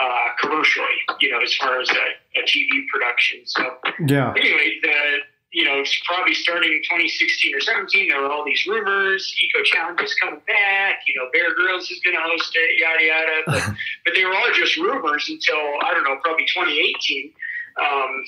[0.00, 0.86] uh, commercially,
[1.20, 3.40] you know, as far as a, a TV production.
[3.44, 3.62] So,
[4.06, 4.32] yeah.
[4.36, 5.18] Anyway, the
[5.50, 10.00] you know, probably starting in 2016 or 17, there were all these rumors, Eco Challenge
[10.02, 13.42] is coming back, you know, Bear Grylls is going to host it, yada, yada.
[13.46, 17.32] But, but they were all just rumors until, I don't know, probably 2018.
[17.80, 18.24] Um,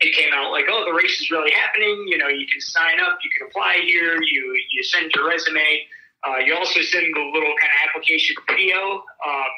[0.00, 2.06] it came out like, oh, the race is really happening.
[2.08, 5.86] You know, you can sign up, you can apply here, you, you send your resume.
[6.26, 9.04] Uh, you also send the little kind of application video.
[9.24, 9.52] Um,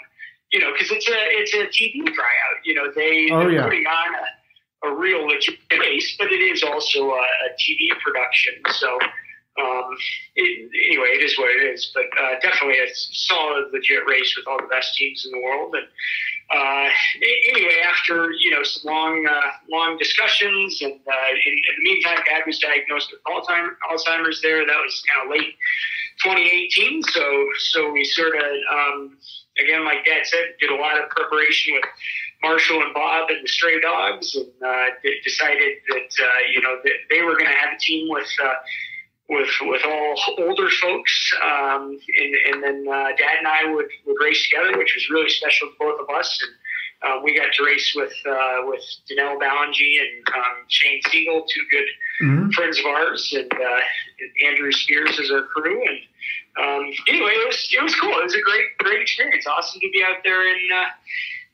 [0.52, 2.58] you know, because it's a it's a TV tryout.
[2.64, 3.64] You know, they oh, they're yeah.
[3.64, 8.54] putting on a, a real legit race, but it is also a, a TV production.
[8.70, 8.98] So
[9.60, 9.96] um,
[10.36, 11.90] it, anyway, it is what it is.
[11.94, 15.74] But uh, definitely a solid, legit race with all the best teams in the world.
[15.74, 15.86] And
[16.52, 16.88] uh,
[17.54, 22.18] anyway, after you know some long, uh, long discussions, and uh, in, in, the meantime,
[22.26, 24.40] Dad was diagnosed with Alzheimer's.
[24.42, 25.54] There, that was kind of late
[26.24, 27.02] 2018.
[27.04, 29.18] So, so we sort of um,
[29.58, 31.84] again, like Dad said, did a lot of preparation with
[32.42, 34.86] Marshall and Bob and the Stray Dogs, and uh,
[35.24, 38.28] decided that uh, you know that they were going to have a team with.
[38.42, 38.54] Uh,
[39.28, 44.16] with, with all older folks, um, and, and then uh, Dad and I would, would
[44.20, 46.38] race together, which was really special to both of us.
[46.42, 46.52] And
[47.04, 51.62] uh, we got to race with uh, with Danelle Ballengee and um, Shane Siegel, two
[51.70, 51.88] good
[52.22, 52.50] mm-hmm.
[52.50, 55.82] friends of ours, and uh, Andrew Spears as our crew.
[55.82, 55.98] And
[56.64, 58.12] um, anyway, it was it was cool.
[58.18, 59.46] It was a great great experience.
[59.46, 60.88] Awesome to be out there in uh,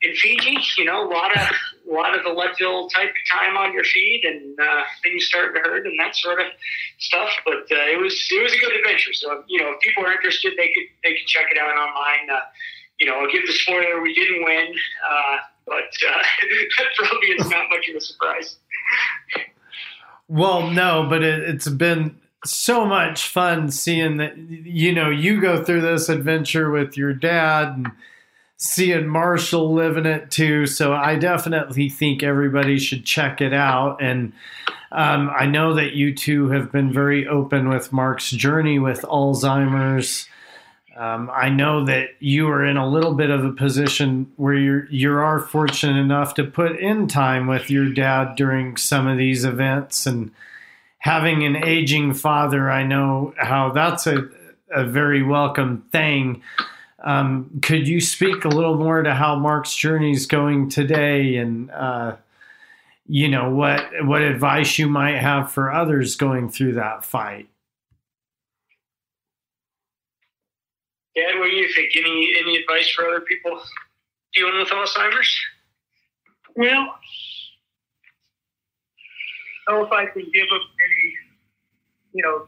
[0.03, 0.59] in Fiji.
[0.77, 1.49] You know, a lot of
[1.89, 5.67] a lot of the Leadville type time on your feet, and uh, things starting to
[5.67, 6.47] hurt and that sort of
[6.99, 7.31] stuff.
[7.47, 9.15] But uh, it was it was a good adventure.
[9.15, 12.29] So you know, if people are interested, they could they could check it out online.
[12.99, 14.75] You know, I'll give the spoiler: we didn't win,
[15.09, 16.23] uh, but uh,
[16.79, 18.57] that probably is not much of a surprise.
[20.29, 25.65] Well, no, but it, it's been so much fun seeing that you know you go
[25.65, 27.93] through this adventure with your dad and
[28.59, 30.67] seeing Marshall living it too.
[30.67, 34.03] So I definitely think everybody should check it out.
[34.03, 34.33] And
[34.91, 40.29] um, I know that you two have been very open with Mark's journey with Alzheimer's.
[40.99, 44.87] Um, I know that you are in a little bit of a position where you're
[44.91, 49.45] you are fortunate enough to put in time with your dad during some of these
[49.45, 50.33] events and
[50.99, 54.29] having an aging father, I know how that's a,
[54.75, 56.43] a very welcome thing.
[56.99, 61.71] Um, could you speak a little more to how Mark's journey is going today, and
[61.71, 62.17] uh,
[63.07, 67.49] you know what what advice you might have for others going through that fight?
[71.19, 71.97] Dad, what do you think?
[71.97, 73.61] Any any advice for other people
[74.35, 75.37] dealing with Alzheimer's?
[76.55, 76.95] Well,
[79.67, 81.15] I don't know if I can give them any,
[82.13, 82.47] you know,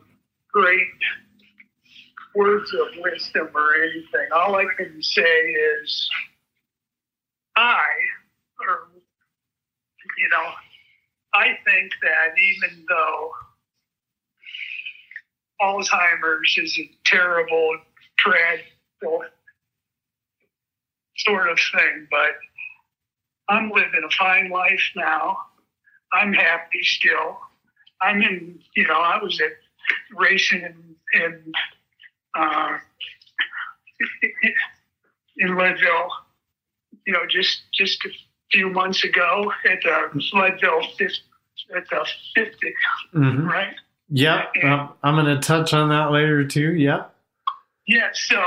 [0.53, 0.87] great
[2.35, 4.29] words of wisdom or anything.
[4.33, 6.09] All I can say is,
[7.57, 7.89] I,
[8.61, 8.89] or,
[10.17, 10.47] you know,
[11.35, 13.31] I think that even though
[15.61, 17.79] Alzheimer's is a terrible,
[18.25, 19.23] dreadful
[21.19, 22.31] sort of thing, but
[23.49, 25.39] I'm living a fine life now.
[26.13, 27.39] I'm happy still.
[28.03, 29.53] I'm in, you know, I was at
[30.17, 31.53] racing in, in,
[32.39, 32.79] uh,
[35.37, 36.11] in Leadville,
[37.07, 38.09] you know, just, just a
[38.51, 41.19] few months ago at the Leadville 50,
[41.77, 42.75] at the 50,
[43.15, 43.47] Mhm.
[43.47, 43.75] right?
[44.13, 44.53] Yep.
[44.65, 46.75] Um, I'm going to touch on that later too.
[46.75, 47.15] Yep.
[47.91, 48.41] Yeah, so,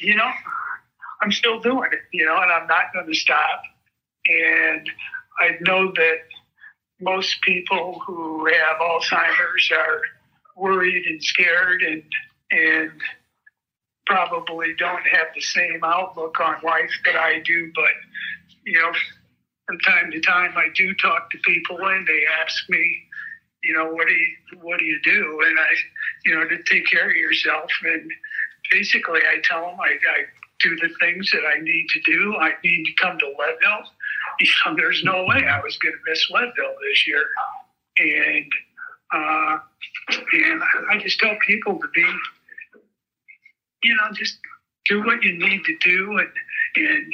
[0.00, 0.32] you know,
[1.22, 3.62] I'm still doing it, you know, and I'm not going to stop.
[4.26, 4.90] And
[5.38, 6.18] I know that
[7.00, 10.00] most people who have Alzheimer's are
[10.56, 12.02] worried and scared and,
[12.50, 12.90] and
[14.06, 17.70] probably don't have the same outlook on life that I do.
[17.76, 17.92] But,
[18.66, 18.90] you know,
[19.68, 23.02] from time to time, I do talk to people and they ask me,
[23.62, 25.42] you know, what do you, what do you do?
[25.46, 25.74] And I,
[26.24, 27.70] you know, to take care of yourself.
[27.84, 28.10] And
[28.70, 30.24] basically, I tell them I, I
[30.60, 32.36] do the things that I need to do.
[32.36, 33.90] I need to come to Leadville.
[34.40, 37.24] You know, there's no way I was going to miss Leadville this year.
[37.98, 38.52] And,
[39.12, 39.58] uh,
[40.32, 42.04] and I just tell people to be,
[43.82, 44.38] you know, just
[44.88, 46.30] do what you need to do and,
[46.76, 47.12] and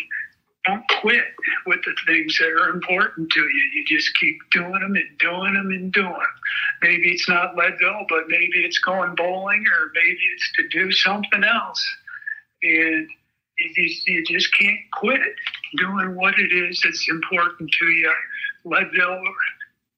[0.64, 1.24] don't quit
[1.66, 3.70] with the things that are important to you.
[3.74, 6.34] You just keep doing them and doing them and doing them.
[6.82, 11.44] Maybe it's not Leadville, but maybe it's going bowling or maybe it's to do something
[11.44, 11.86] else.
[12.62, 13.08] And
[13.58, 15.20] you just, you just can't quit
[15.76, 18.12] doing what it is that's important to you.
[18.64, 19.20] Leadville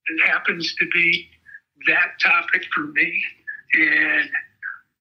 [0.08, 1.28] it happens to be
[1.86, 3.22] that topic for me,
[3.74, 4.30] and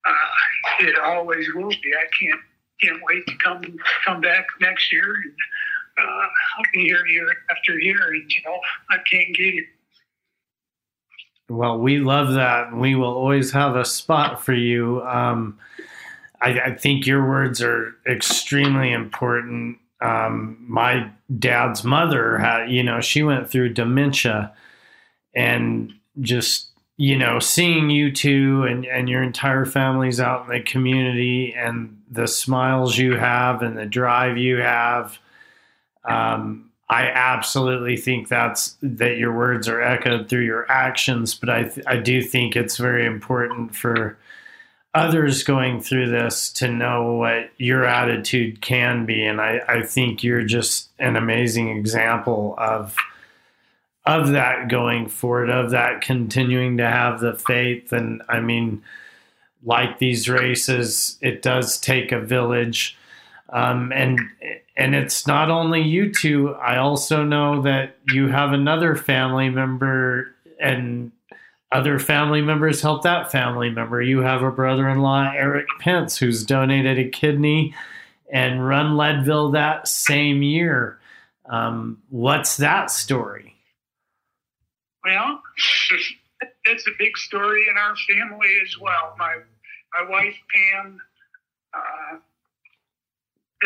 [0.05, 1.93] uh, it always will be.
[1.93, 2.41] I can't
[2.81, 3.61] can't wait to come
[4.03, 5.33] come back next year and
[5.97, 6.27] uh,
[6.73, 9.65] here year after year, and you know I can't get it.
[11.47, 12.75] Well, we love that.
[12.75, 15.03] We will always have a spot for you.
[15.03, 15.59] Um,
[16.41, 19.77] I, I think your words are extremely important.
[20.01, 24.53] Um, my dad's mother had, you know, she went through dementia
[25.35, 30.63] and just, you know, seeing you two and, and your entire family's out in the
[30.63, 35.19] community and the smiles you have and the drive you have.
[36.07, 41.71] Um, I absolutely think that's that your words are echoed through your actions, but I
[41.87, 44.17] I do think it's very important for
[44.93, 50.23] others going through this to know what your attitude can be, and I, I think
[50.23, 52.95] you're just an amazing example of
[54.05, 58.83] of that going forward, of that continuing to have the faith, and I mean,
[59.63, 62.95] like these races, it does take a village.
[63.55, 64.19] Um, and
[64.75, 66.53] and it's not only you two.
[66.55, 71.13] I also know that you have another family member, and
[71.71, 74.01] other family members help that family member.
[74.01, 77.73] You have a brother-in-law, Eric Pence, who's donated a kidney
[78.29, 80.99] and run Leadville that same year.
[81.49, 83.55] Um, what's that story?
[85.05, 85.41] Well,
[86.65, 89.15] that's a big story in our family as well.
[89.17, 89.37] My
[89.93, 90.99] my wife Pam
[91.73, 92.17] uh,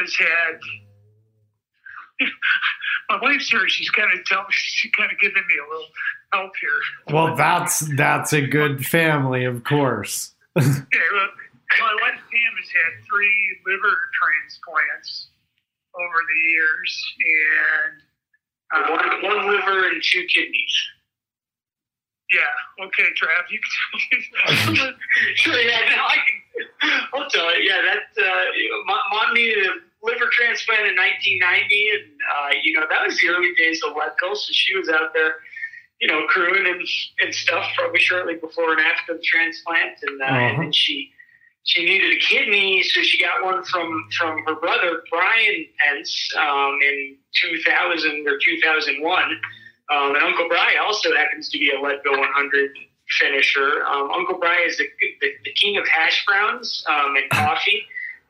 [0.02, 0.60] has had.
[3.10, 3.68] my wife's here.
[3.68, 4.46] She's kind of tell.
[4.50, 5.88] She's kind of giving me a little
[6.34, 7.14] help here.
[7.16, 10.34] Well, that's that's a good family, of course.
[10.58, 10.64] Yeah,
[11.14, 11.36] look,
[11.80, 15.28] my wife Pam has had three liver transplants
[15.96, 18.02] over the years, and
[18.74, 20.76] uh, One, one liver and two kidneys.
[22.32, 24.22] yeah, okay, Trav, you can.
[24.66, 24.94] tell me.
[25.36, 27.02] sure, yeah, no, I can.
[27.14, 27.70] I'll tell you.
[27.70, 28.46] Yeah, that uh,
[28.86, 33.30] mom, mom needed a liver transplant in 1990, and uh, you know that was the
[33.30, 35.36] early days of Leadville, so she was out there,
[36.00, 36.82] you know, crewing and
[37.20, 40.36] and stuff probably shortly before and after the transplant, and uh, Uh-huh.
[40.36, 41.12] and then she
[41.64, 46.80] she needed a kidney, so she got one from from her brother Brian Pence um,
[46.82, 49.42] in 2000 or 2001.
[49.92, 52.72] Um, and Uncle Brian also happens to be a Leadville 100
[53.20, 53.84] finisher.
[53.86, 54.86] Um, Uncle Brian is the,
[55.20, 57.84] the, the king of hash browns um, and coffee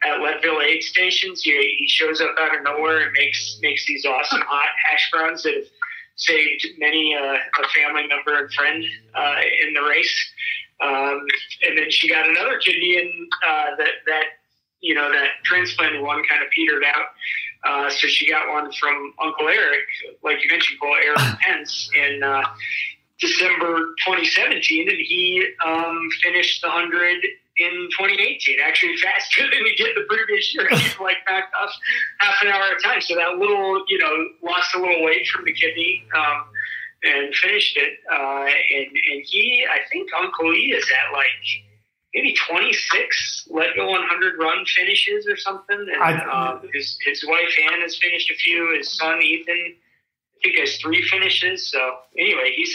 [0.04, 1.42] at Leadville aid stations.
[1.44, 5.44] He, he shows up out of nowhere and makes makes these awesome hot hash browns
[5.44, 5.66] that have
[6.16, 8.84] saved many uh, a family member and friend
[9.16, 9.36] uh,
[9.66, 10.32] in the race.
[10.82, 11.26] Um,
[11.64, 14.24] and then she got another kidney, and uh, that that
[14.80, 17.06] you know that transplanted one kind of petered out.
[17.68, 19.86] Uh, so she got one from Uncle Eric,
[20.24, 22.42] like you mentioned, Paul Eric Pence, in uh,
[23.20, 27.18] December 2017, and he um, finished the 100
[27.60, 30.68] in 2018, actually faster than he did the previous year.
[30.72, 31.72] He like backed off
[32.20, 33.02] half an hour at a time.
[33.02, 36.46] So that little, you know, lost a little weight from the kidney um,
[37.04, 38.00] and finished it.
[38.12, 41.28] Uh, and, and he, I think Uncle E is at like
[42.14, 45.80] maybe 26 Leadville 100 run finishes or something.
[45.94, 48.76] And I- um, his, his wife Ann has finished a few.
[48.78, 51.70] His son Ethan, I think, has three finishes.
[51.70, 51.80] So
[52.18, 52.74] anyway, he's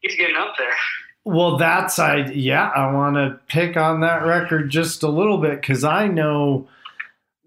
[0.00, 0.74] he's getting up there.
[1.24, 5.62] Well, that's I yeah, I want to pick on that record just a little bit
[5.62, 6.68] cuz I know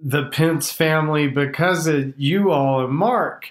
[0.03, 3.49] the Pence family because of you all and Mark.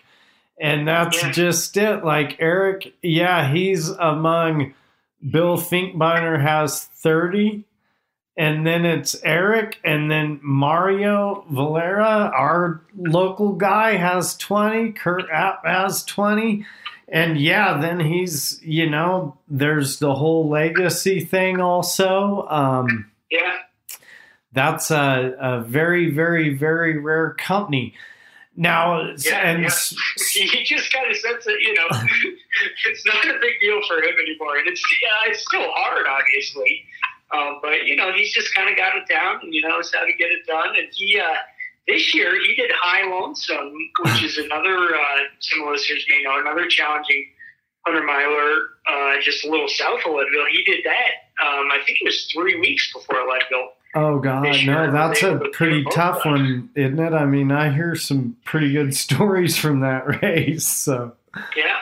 [0.61, 1.33] And that's yeah.
[1.33, 2.05] just it.
[2.05, 4.75] Like Eric, yeah, he's among
[5.29, 7.65] Bill Finkbeiner has 30.
[8.37, 14.93] And then it's Eric, and then Mario Valera, our local guy, has 20.
[14.93, 16.65] Kurt App has 20.
[17.09, 22.47] And yeah, then he's, you know, there's the whole legacy thing also.
[22.49, 23.59] Um, yeah.
[24.53, 27.95] That's a, a very, very, very rare company.
[28.55, 29.71] Now, yeah, and yeah.
[30.33, 31.87] he just kind of sense that you know
[32.87, 36.85] it's not a big deal for him anymore, and it's yeah, it's still hard, obviously.
[37.33, 40.05] Um, but you know, he's just kind of got it down, and you knows how
[40.05, 40.77] to get it done.
[40.77, 41.35] And he uh,
[41.87, 43.73] this year he did High Lonesome,
[44.05, 47.27] which is another uh, some listeners may know another challenging
[47.87, 50.47] hundred miler, uh, just a little south of Leadville.
[50.51, 51.45] He did that.
[51.45, 53.71] Um, I think it was three weeks before Leadville.
[53.95, 57.13] Oh God, no, that's a pretty tough one, isn't it?
[57.13, 60.67] I mean, I hear some pretty good stories from that race.
[60.67, 61.13] So
[61.57, 61.79] yeah.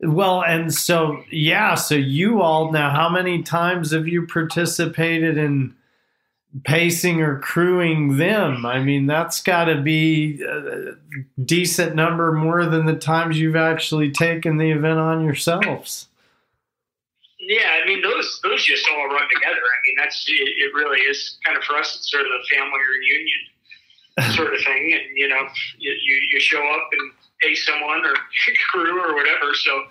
[0.00, 5.74] Well, and so yeah, so you all now, how many times have you participated in
[6.64, 8.64] pacing or crewing them?
[8.64, 10.92] I mean, that's got to be a
[11.42, 16.08] decent number more than the times you've actually taken the event on yourselves.
[17.38, 19.60] Yeah, I mean those those just all run together.
[19.60, 21.94] I mean that's it, it really is kind of for us.
[21.94, 25.46] It's sort of a family reunion sort of thing, and you know
[25.78, 25.92] you,
[26.30, 28.14] you, show up and pay someone or
[28.70, 29.54] crew or whatever.
[29.54, 29.84] So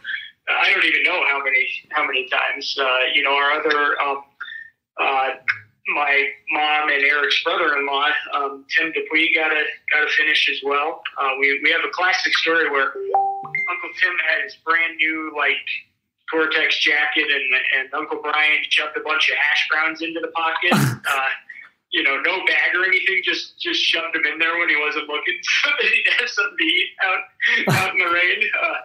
[0.50, 2.76] I don't even know how many how many times.
[2.78, 4.24] Uh, you know our other um,
[5.00, 5.30] uh,
[5.88, 11.02] my mom and Eric's brother-in-law, um, Tim Dupuy, got a got a finish as well.
[11.20, 15.62] Uh, we we have a classic story where Uncle Tim had his brand new like
[16.32, 20.74] Gore-Tex jacket, and and Uncle Brian shoved a bunch of hash browns into the pocket.
[20.74, 21.30] uh,
[21.92, 25.08] you know, no bag or anything, just just shoved him in there when he wasn't
[25.08, 27.24] looking, so that he'd have something to eat out
[27.78, 28.42] out in the rain.
[28.56, 28.80] Uh,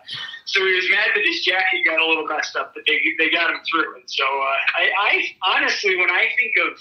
[0.46, 3.30] so he was mad that his jacket got a little messed up, but they they
[3.30, 3.94] got him through.
[3.94, 6.78] And so uh, I, I honestly, when I think of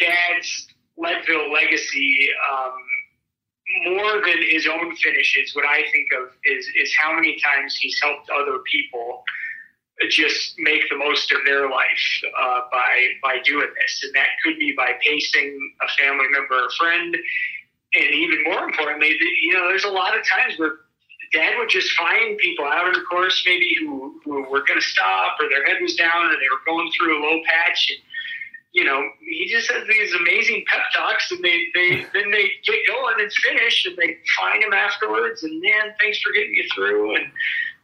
[0.00, 2.28] Dad's Leadville legacy.
[2.52, 2.72] Um,
[3.84, 7.98] more than his own finishes, what I think of is is how many times he's
[8.02, 9.24] helped other people
[10.10, 14.58] just make the most of their life uh, by by doing this, and that could
[14.58, 17.16] be by pacing a family member or friend,
[17.94, 20.72] and even more importantly, you know, there's a lot of times where
[21.32, 24.86] Dad would just find people out on the course, maybe who who were going to
[24.86, 27.90] stop or their head was down and they were going through a low patch.
[27.90, 27.98] And,
[28.72, 32.86] you know, he just has these amazing pep talks, and they, they then they get
[32.88, 37.14] going and finish, and they find him afterwards, and man, thanks for getting you through.
[37.14, 37.26] And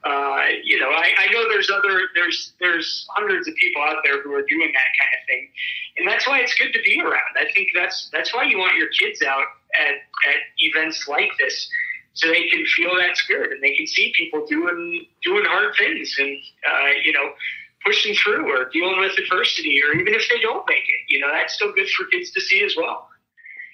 [0.05, 4.23] uh, you know, I, I know there's other there's there's hundreds of people out there
[4.23, 5.51] who are doing that kind of thing,
[5.99, 7.37] and that's why it's good to be around.
[7.37, 9.45] I think that's that's why you want your kids out
[9.79, 11.69] at at events like this
[12.15, 16.17] so they can feel that spirit and they can see people doing doing hard things
[16.19, 16.37] and
[16.69, 17.31] uh, you know
[17.85, 21.29] pushing through or dealing with adversity, or even if they don't make it, you know,
[21.33, 23.09] that's still good for kids to see as well.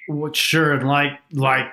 [0.09, 1.67] Well, sure, and like like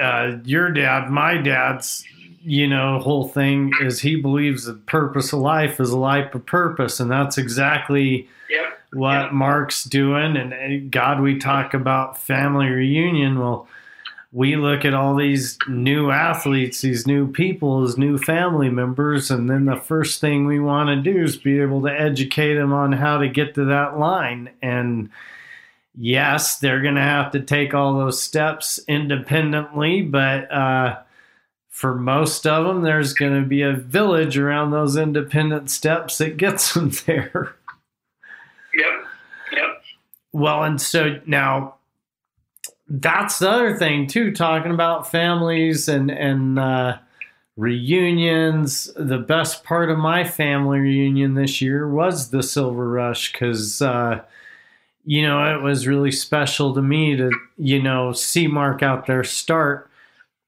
[0.00, 2.04] uh, your dad, my dad's,
[2.48, 6.46] you know, whole thing is he believes the purpose of life is a life of
[6.46, 8.78] purpose, and that's exactly yep.
[8.92, 9.32] what yep.
[9.32, 10.36] Mark's doing.
[10.36, 13.38] And God, we talk about family reunion.
[13.38, 13.68] Well
[14.32, 19.48] we look at all these new athletes, these new people as new family members, and
[19.48, 22.92] then the first thing we want to do is be able to educate them on
[22.92, 24.50] how to get to that line.
[24.60, 25.08] And
[25.96, 30.98] yes, they're going to have to take all those steps independently, but uh,
[31.78, 36.36] for most of them, there's going to be a village around those independent steps that
[36.36, 37.54] gets them there.
[38.74, 39.04] Yep.
[39.52, 39.82] Yep.
[40.32, 41.76] Well, and so now
[42.88, 44.32] that's the other thing too.
[44.32, 46.98] Talking about families and and uh,
[47.56, 48.90] reunions.
[48.96, 54.22] The best part of my family reunion this year was the Silver Rush because uh,
[55.04, 59.22] you know it was really special to me to you know see Mark out there
[59.22, 59.87] start.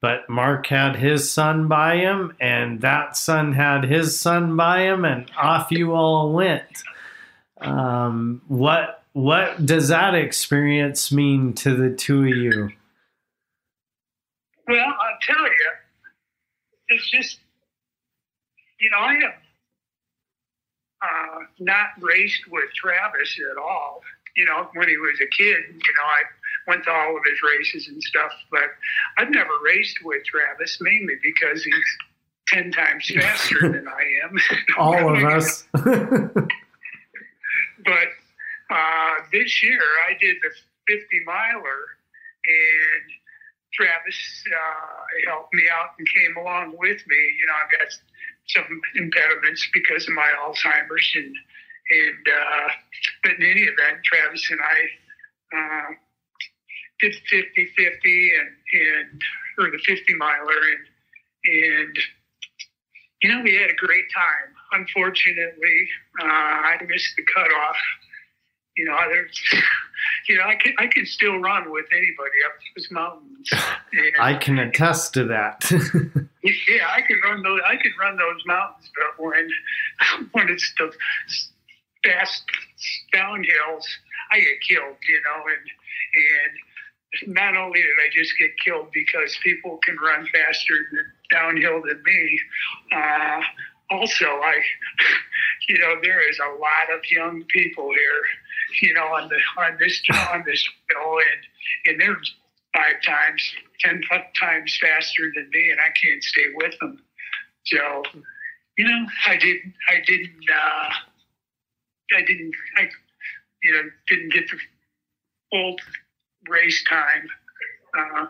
[0.02, 5.04] But Mark had his son by him, and that son had his son by him,
[5.04, 6.82] and off you all went.
[7.60, 12.70] Um, what what does that experience mean to the two of you?
[14.68, 15.70] Well, I'll tell you,
[16.88, 17.40] it's just,
[18.78, 19.34] you know, I have
[21.02, 24.02] uh, not raced with Travis at all.
[24.36, 26.22] You know, when he was a kid, you know, I
[26.70, 28.70] went to all of his races and stuff, but
[29.18, 31.98] I've never raced with Travis mainly because he's
[32.48, 34.38] 10 times faster than I am.
[34.78, 35.66] all of us.
[35.72, 35.84] but
[38.70, 40.50] uh, this year I did the
[40.86, 41.80] 50 miler,
[42.46, 43.10] and
[43.74, 47.16] Travis uh, helped me out and came along with me.
[47.38, 47.88] You know, I've got
[48.48, 51.34] some impediments because of my Alzheimer's, and
[51.90, 52.68] and uh,
[53.24, 54.88] but in any event, Travis and I
[55.56, 55.94] uh,
[57.00, 59.22] did 50-50 and and
[59.58, 60.86] or the 50 miler and
[61.44, 61.98] and
[63.22, 64.54] you know we had a great time.
[64.72, 65.88] Unfortunately,
[66.20, 67.76] uh, I missed the cutoff.
[68.76, 69.42] You know, there's,
[70.28, 73.50] you know, I can I can still run with anybody up those mountains.
[73.92, 75.68] And, I can attest to that.
[76.42, 77.60] yeah, I can run those.
[77.66, 79.50] I can run those mountains, but when
[80.32, 80.92] when it's the
[82.04, 82.44] fast
[83.12, 83.84] downhills,
[84.30, 84.96] I get killed.
[85.08, 85.70] You know, and
[86.14, 86.52] and
[87.26, 90.74] not only did I just get killed because people can run faster
[91.30, 92.40] downhill than me,
[92.92, 93.40] uh,
[93.90, 94.54] also I,
[95.68, 98.22] you know, there is a lot of young people here,
[98.82, 100.00] you know, on the on this
[100.32, 102.16] on this hill, and and they're
[102.74, 104.00] five times, ten
[104.38, 107.02] times faster than me, and I can't stay with them.
[107.66, 108.02] So,
[108.78, 110.90] you know, I didn't, I didn't, uh,
[112.16, 112.88] I didn't, I,
[113.62, 114.58] you know, didn't get the
[115.50, 115.76] full
[116.48, 117.28] race time.
[117.96, 118.26] Uh,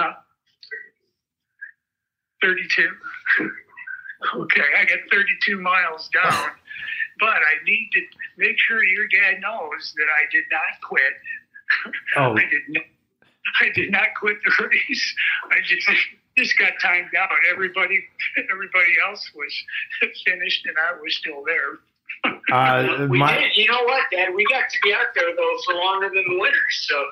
[0.00, 0.12] uh,
[2.42, 2.88] 32.
[4.36, 6.32] okay, I got 32 miles down,
[7.20, 8.00] but I need to
[8.38, 11.12] make sure your dad knows that I did not quit.
[12.18, 12.36] Oh.
[12.36, 12.84] I did not.
[13.62, 15.14] I did not quit the race.
[15.50, 15.88] I just
[16.36, 17.30] just got timed out.
[17.50, 17.98] Everybody,
[18.36, 19.54] everybody else was
[20.26, 21.80] finished, and I was still there.
[22.52, 23.56] Uh, we my, did.
[23.56, 24.34] You know what, Dad?
[24.34, 26.86] We got to be out there though for longer than the winners.
[26.88, 27.04] So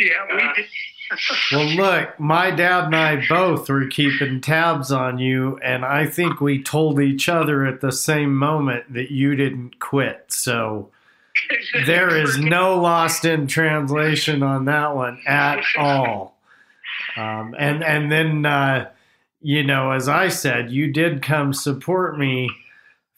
[0.00, 0.66] yeah, we Uh, did.
[1.52, 6.40] well, look, my dad and I both were keeping tabs on you, and I think
[6.40, 10.24] we told each other at the same moment that you didn't quit.
[10.28, 10.90] So
[11.84, 16.38] there is no lost in translation on that one at all.
[17.16, 18.88] Um, and and then uh,
[19.42, 22.48] you know, as I said, you did come support me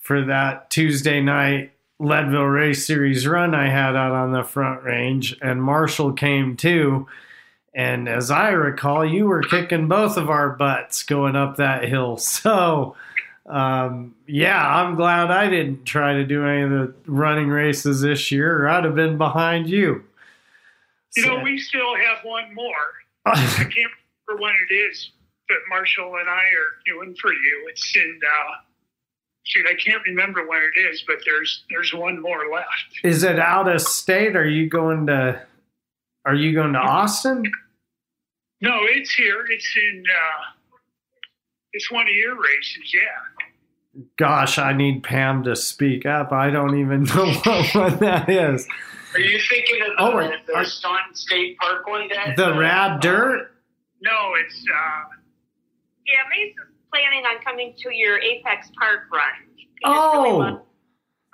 [0.01, 1.74] for that Tuesday night
[2.05, 7.09] Leadville Race Series run I had out on the Front Range, and Marshall came too.
[7.74, 12.18] And as I recall, you were kicking both of our butts going up that hill.
[12.44, 12.96] So,
[13.46, 18.30] um, yeah, I'm glad I didn't try to do any of the running races this
[18.30, 20.05] year, or I'd have been behind you.
[21.16, 22.72] You know, we still have one more.
[23.26, 23.92] I can't
[24.28, 25.11] remember when it is
[25.48, 27.66] that Marshall and I are doing for you.
[27.68, 28.20] It's in.
[28.24, 28.55] Uh,
[29.45, 32.68] shoot, I can't remember when it is, but there's there's one more left.
[33.03, 34.36] Is it out of state?
[34.36, 35.40] Are you going to?
[36.26, 37.42] Are you going to Austin?
[38.61, 39.45] No, it's here.
[39.51, 40.05] It's in.
[40.09, 40.42] Uh,
[41.72, 42.92] it's one of your races.
[42.95, 44.03] Yeah.
[44.16, 46.32] Gosh, I need Pam to speak up.
[46.32, 48.66] I don't even know what one that is.
[49.14, 52.36] are you thinking of the, Oh, are- the are- Staunton State Park one, Dad?
[52.36, 53.51] The Rad Dirt.
[54.03, 54.64] No, it's.
[54.72, 55.14] Uh,
[56.07, 59.22] Yeah, Mace is planning on coming to your Apex Park run.
[59.57, 60.22] He Oh.
[60.22, 60.59] really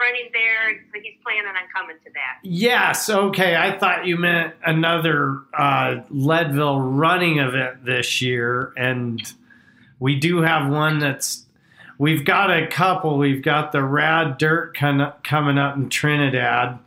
[0.00, 2.38] running there, so he's planning on coming to that.
[2.42, 3.54] Yes, okay.
[3.56, 9.20] I thought you meant another uh, Leadville running event this year, and
[9.98, 11.44] we do have one that's.
[11.98, 13.18] We've got a couple.
[13.18, 16.78] We've got the Rad Dirt con- coming up in Trinidad,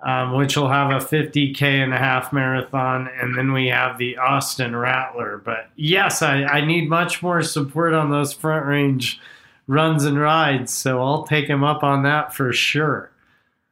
[0.00, 4.18] um, which will have a 50k and a half marathon, and then we have the
[4.18, 5.38] Austin Rattler.
[5.38, 9.20] But yes, I, I need much more support on those front range
[9.66, 13.10] runs and rides, so I'll take him up on that for sure.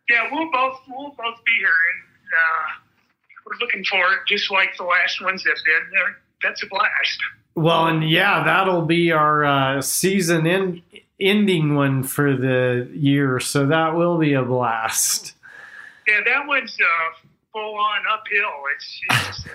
[0.09, 2.81] yeah, we'll both we'll both be here, and uh,
[3.47, 5.91] we're looking for it, just like the last ones have been.
[5.93, 7.19] There, that's a blast.
[7.55, 10.83] Well, and yeah, that'll be our uh, season in,
[11.21, 15.34] ending one for the year, so that will be a blast.
[16.07, 18.53] Yeah, that one's uh, full on uphill.
[18.75, 19.55] It's, it's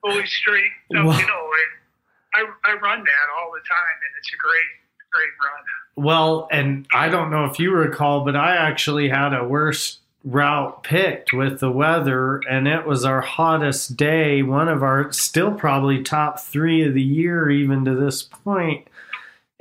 [0.00, 1.04] fully straight uphill.
[1.06, 1.20] Wow.
[1.22, 4.70] And I, I run that all the time, and it's a great,
[5.12, 5.64] great run.
[6.04, 10.82] Well, and I don't know if you recall, but I actually had a worse route
[10.82, 16.02] picked with the weather, and it was our hottest day, one of our still probably
[16.02, 18.88] top three of the year, even to this point.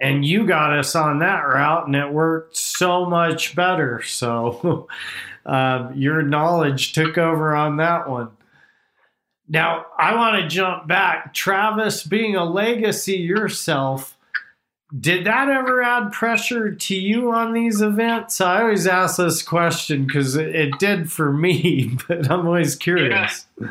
[0.03, 4.01] And you got us on that route, and it worked so much better.
[4.01, 4.89] So
[5.45, 8.31] um, your knowledge took over on that one.
[9.47, 11.33] Now, I want to jump back.
[11.33, 14.17] Travis, being a legacy yourself,
[14.99, 18.41] did that ever add pressure to you on these events?
[18.41, 23.45] I always ask this question because it, it did for me, but I'm always curious.
[23.57, 23.69] Um,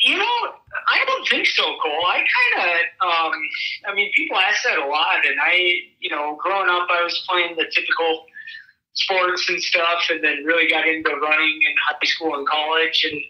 [0.00, 2.06] you know, I don't think so, Cole.
[2.06, 2.74] I kind of,
[3.06, 3.32] um,
[3.86, 5.54] I mean, people ask that a lot, and I,
[6.00, 8.26] you know, growing up, I was playing the typical
[8.94, 13.06] sports and stuff, and then really got into running in high school and college.
[13.10, 13.20] And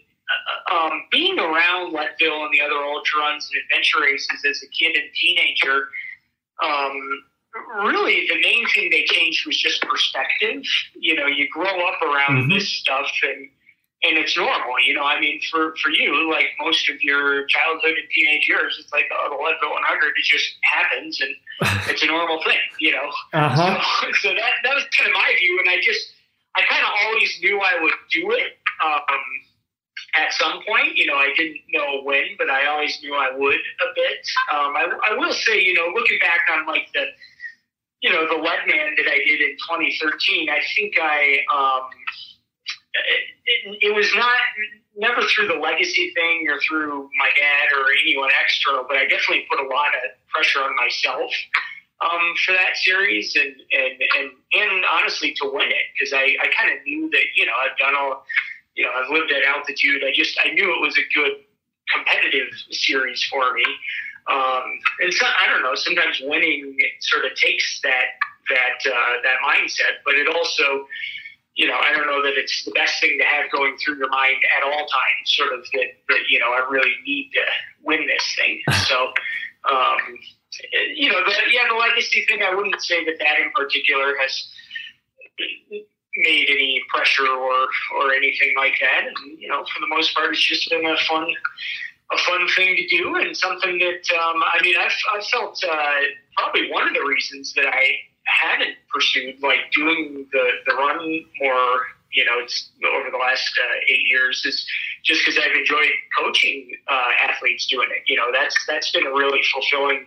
[0.71, 4.95] um, being around Leadville and the other ultra runs and adventure races as a kid
[4.95, 5.87] and teenager,
[6.63, 7.23] um,
[7.85, 10.63] really the main thing they changed was just perspective.
[10.95, 12.53] You know, you grow up around mm-hmm.
[12.53, 13.49] this stuff and
[14.03, 14.75] and it's normal.
[14.85, 18.77] You know, I mean, for for you, like most of your childhood and teenage years,
[18.79, 20.07] it's like oh, the Leadville 100.
[20.17, 21.33] It just happens, and
[21.89, 22.59] it's a normal thing.
[22.79, 23.81] You know, uh-huh.
[24.01, 26.13] so, so that that was kind of my view, and I just
[26.55, 28.57] I kind of always knew I would do it.
[28.83, 29.01] Um,
[30.15, 30.97] at some point.
[30.97, 34.27] You know, I didn't know when, but I always knew I would a bit.
[34.51, 37.05] Um, I, I will say, you know, looking back on like the,
[38.01, 41.89] you know, the wet Leadman that I did in 2013, I think I, um,
[42.93, 44.39] it, it, was not
[44.97, 49.47] never through the legacy thing or through my dad or anyone external, but I definitely
[49.49, 51.31] put a lot of pressure on myself
[52.01, 56.47] um, for that series and, and, and, and honestly to win it because I, I
[56.57, 58.25] kind of knew that, you know, I've done all,
[58.75, 60.03] you know, I've lived at altitude.
[60.03, 61.43] I just, I knew it was a good
[61.93, 63.65] competitive series for me.
[64.31, 64.63] Um,
[65.01, 68.17] and so, I don't know, sometimes winning sort of takes that,
[68.49, 70.87] that, uh, that mindset, but it also,
[71.55, 74.09] you know, I don't know that it's the best thing to have going through your
[74.09, 77.41] mind at all times, sort of that, that you know, I really need to
[77.83, 78.61] win this thing.
[78.87, 79.13] So,
[79.69, 80.17] um,
[80.95, 84.49] you know, the, yeah, the legacy thing, I wouldn't say that that in particular has
[86.15, 89.07] made any pressure or or anything like that.
[89.07, 91.27] And you know, for the most part, it's just been a fun
[92.11, 95.99] a fun thing to do and something that um, I mean, I've, I've felt uh,
[96.37, 97.95] probably one of the reasons that I
[98.31, 101.81] haven't pursued like doing the the run more.
[102.13, 104.65] You know, it's over the last uh, eight years is
[105.03, 108.03] just because I've enjoyed coaching uh, athletes doing it.
[108.05, 110.05] You know, that's that's been a really fulfilling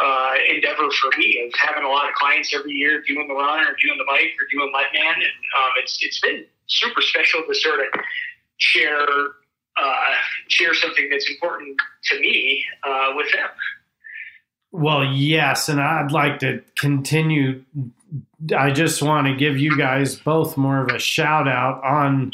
[0.00, 3.60] uh, endeavor for me of having a lot of clients every year doing the run
[3.60, 7.54] or doing the bike or doing Leadman, and um, it's it's been super special to
[7.54, 7.86] sort of
[8.58, 9.06] share
[9.76, 10.12] uh,
[10.48, 13.48] share something that's important to me uh, with them.
[14.74, 17.62] Well, yes, and I'd like to continue.
[18.58, 22.32] I just want to give you guys both more of a shout out on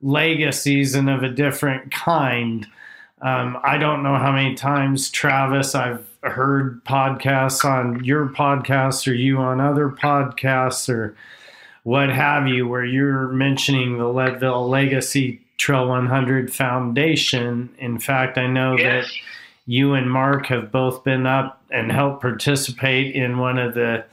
[0.00, 2.64] legacies and of a different kind.
[3.22, 9.14] Um, I don't know how many times, Travis, I've heard podcasts on your podcast or
[9.14, 11.16] you on other podcasts or
[11.82, 17.74] what have you, where you're mentioning the Leadville Legacy Trail 100 Foundation.
[17.78, 19.06] In fact, I know yes.
[19.06, 19.12] that
[19.66, 24.04] you and Mark have both been up and helped participate in one of the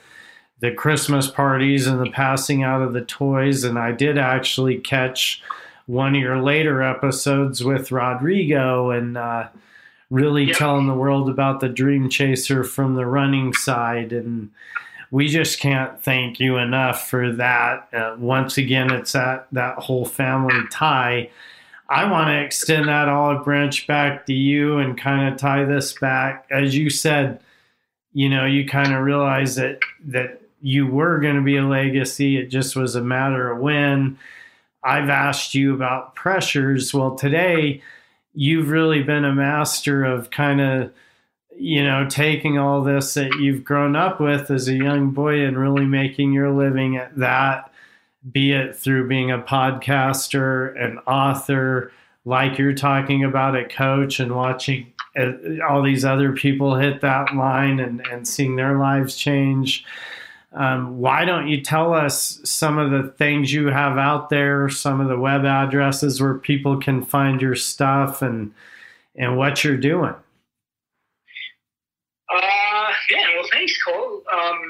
[0.61, 3.63] the Christmas parties and the passing out of the toys.
[3.63, 5.41] And I did actually catch
[5.87, 9.47] one of your later episodes with Rodrigo and uh,
[10.11, 10.57] really yep.
[10.57, 14.13] telling the world about the Dream Chaser from the running side.
[14.13, 14.51] And
[15.09, 17.89] we just can't thank you enough for that.
[17.91, 21.31] Uh, once again, it's that, that whole family tie.
[21.91, 25.91] I want to extend that olive branch back to you and kind of tie this
[25.99, 26.47] back.
[26.49, 27.41] As you said,
[28.13, 32.37] you know, you kind of realize that that you were going to be a legacy.
[32.37, 34.17] It just was a matter of when.
[34.83, 36.93] I've asked you about pressures.
[36.93, 37.81] Well, today
[38.33, 40.93] you've really been a master of kind of,
[41.57, 45.59] you know, taking all this that you've grown up with as a young boy and
[45.59, 47.70] really making your living at that,
[48.29, 51.91] be it through being a podcaster, an author,
[52.25, 55.31] like you're talking about a coach and watching uh,
[55.67, 59.85] all these other people hit that line and, and seeing their lives change
[60.53, 64.99] um, why don't you tell us some of the things you have out there, some
[64.99, 68.53] of the web addresses where people can find your stuff and
[69.15, 70.13] and what you're doing?
[72.29, 74.23] Uh, yeah, well, thanks, Cole.
[74.33, 74.61] Um,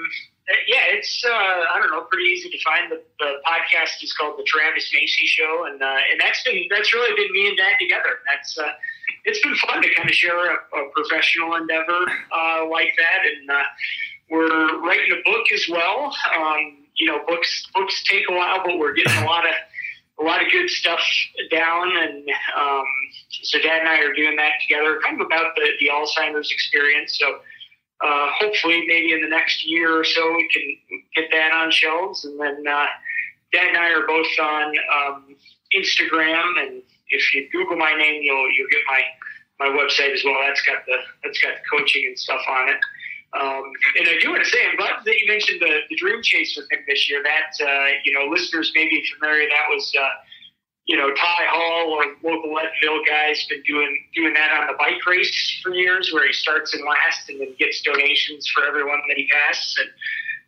[0.67, 2.91] yeah, it's uh, I don't know, pretty easy to find.
[2.91, 6.93] The, the podcast is called the Travis Macy Show, and uh, and that's been that's
[6.93, 8.19] really been me and Dad together.
[8.29, 8.71] That's uh,
[9.25, 13.49] it's been fun to kind of share a, a professional endeavor uh, like that, and
[13.49, 13.63] uh,
[14.29, 16.15] we're writing a book as well.
[16.37, 19.53] Um, you know, books books take a while, but we're getting a lot of
[20.19, 21.01] a lot of good stuff
[21.49, 22.85] down, and um,
[23.29, 27.17] so Dad and I are doing that together, kind of about the, the Alzheimer's experience.
[27.17, 27.39] So
[28.03, 32.25] uh, hopefully, maybe in the next year or so, we can get that on shelves,
[32.25, 32.85] and then uh,
[33.53, 35.35] Dad and I are both on um,
[35.75, 39.01] Instagram, and if you Google my name, you'll you'll get my
[39.59, 40.37] my website as well.
[40.47, 42.79] That's got the that's got the coaching and stuff on it.
[43.33, 43.63] Um,
[43.97, 46.63] and I do want to say, I'm glad that you mentioned the, the Dream Chaser
[46.69, 47.23] thing this year.
[47.23, 49.47] That, uh, you know, listeners may be familiar.
[49.47, 50.09] That was, uh,
[50.86, 55.05] you know, Ty Hall, or local Leadville guy's been doing doing that on the bike
[55.05, 59.17] race for years, where he starts in last and then gets donations for everyone that
[59.17, 59.79] he passes.
[59.79, 59.89] And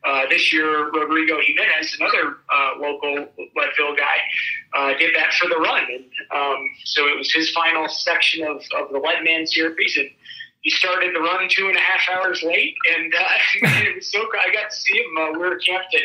[0.06, 4.20] uh, this year, Rodrigo Jimenez, another uh, local Leadville guy,
[4.74, 5.84] uh, did that for the run.
[5.90, 6.06] And
[6.36, 9.96] um, so it was his final section of, of the Leadman series.
[9.98, 10.10] And
[10.62, 12.76] he started the run two and a half hours late.
[12.98, 13.24] And uh,
[13.62, 15.18] it was so I got to see him.
[15.18, 16.02] Uh, we were camped at,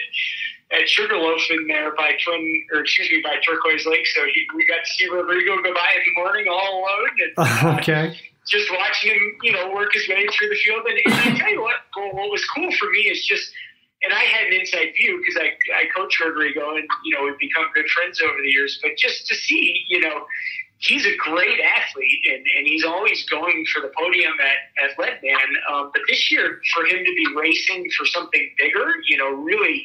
[0.71, 4.07] at Sugarloaf in there by Twin, or excuse me, by Turquoise Lake.
[4.07, 7.09] So he, we got to see Rodrigo go by in the morning all alone.
[7.23, 8.19] And, uh, okay.
[8.47, 10.87] Just watching him, you know, work his way through the field.
[10.87, 13.51] And, and I tell you what, what was cool for me is just–
[14.03, 17.39] and I had an inside view because I, I coach Rodrigo and, you know, we've
[17.39, 18.79] become good friends over the years.
[18.81, 20.25] But just to see, you know,
[20.79, 25.49] he's a great athlete and, and he's always going for the podium at, at Leadman.
[25.73, 29.85] Um, but this year, for him to be racing for something bigger, you know, really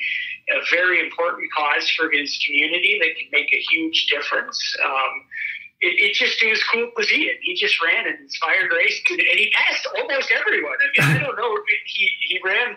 [0.50, 4.60] a very important cause for his community that can make a huge difference.
[4.84, 5.24] Um,
[5.82, 7.38] it, it, just it was cool to see it.
[7.41, 10.76] He just ran and inspired race and, he passed almost everyone.
[10.98, 11.58] I mean, I don't know.
[11.86, 12.76] He, he ran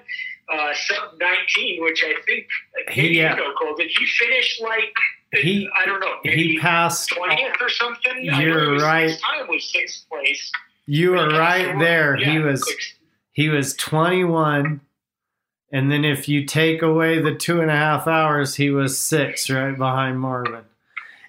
[0.53, 2.47] uh, sub 19, which I think
[2.91, 3.37] he, yeah.
[3.37, 4.95] you know, he finish like
[5.33, 5.69] he?
[5.77, 6.14] I don't know.
[6.23, 8.19] he passed 20th or something.
[8.23, 9.11] You're right.
[9.11, 10.51] His time was sixth place.
[10.87, 12.17] You were right there.
[12.17, 12.75] Yeah, he was
[13.33, 14.81] he was 21.
[15.73, 19.51] And then if you take away the two and a half hours, he was six,
[19.51, 20.64] right behind Marvin.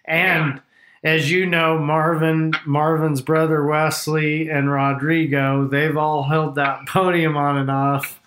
[0.06, 0.62] And
[1.04, 7.58] as you know, Marvin, Marvin's brother Wesley, and Rodrigo, they've all held that podium on
[7.58, 8.20] and off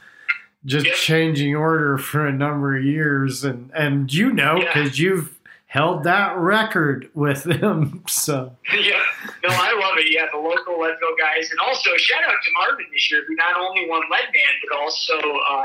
[0.64, 0.94] just yep.
[0.94, 5.08] changing order for a number of years, and and you know because yeah.
[5.08, 8.04] you've held that record with them.
[8.10, 9.00] So yeah,
[9.42, 10.12] no, I love it.
[10.12, 13.56] Yeah, the local Leadville guys, and also shout out to Marvin this year, who not
[13.56, 15.64] only won Leadman but also uh,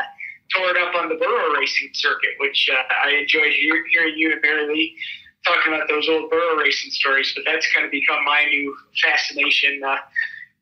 [0.54, 3.52] tore it up on the Burro racing circuit, which uh, I enjoyed
[3.91, 4.96] hearing you and Merilee
[5.46, 7.32] talking about those old Burro racing stories.
[7.36, 9.82] But that's kind of become my new fascination.
[9.86, 9.98] Uh,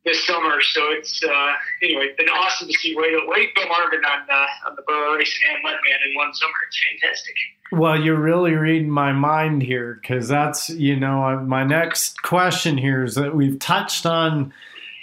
[0.05, 0.61] this summer.
[0.61, 4.69] So it's uh, anyway, it's been awesome to see Wade, Wade Bill Marvin on uh,
[4.69, 6.53] on the Burro Racing and Leadman in one summer.
[6.67, 7.35] It's fantastic.
[7.71, 13.03] Well, you're really reading my mind here because that's you know my next question here
[13.03, 14.53] is that we've touched on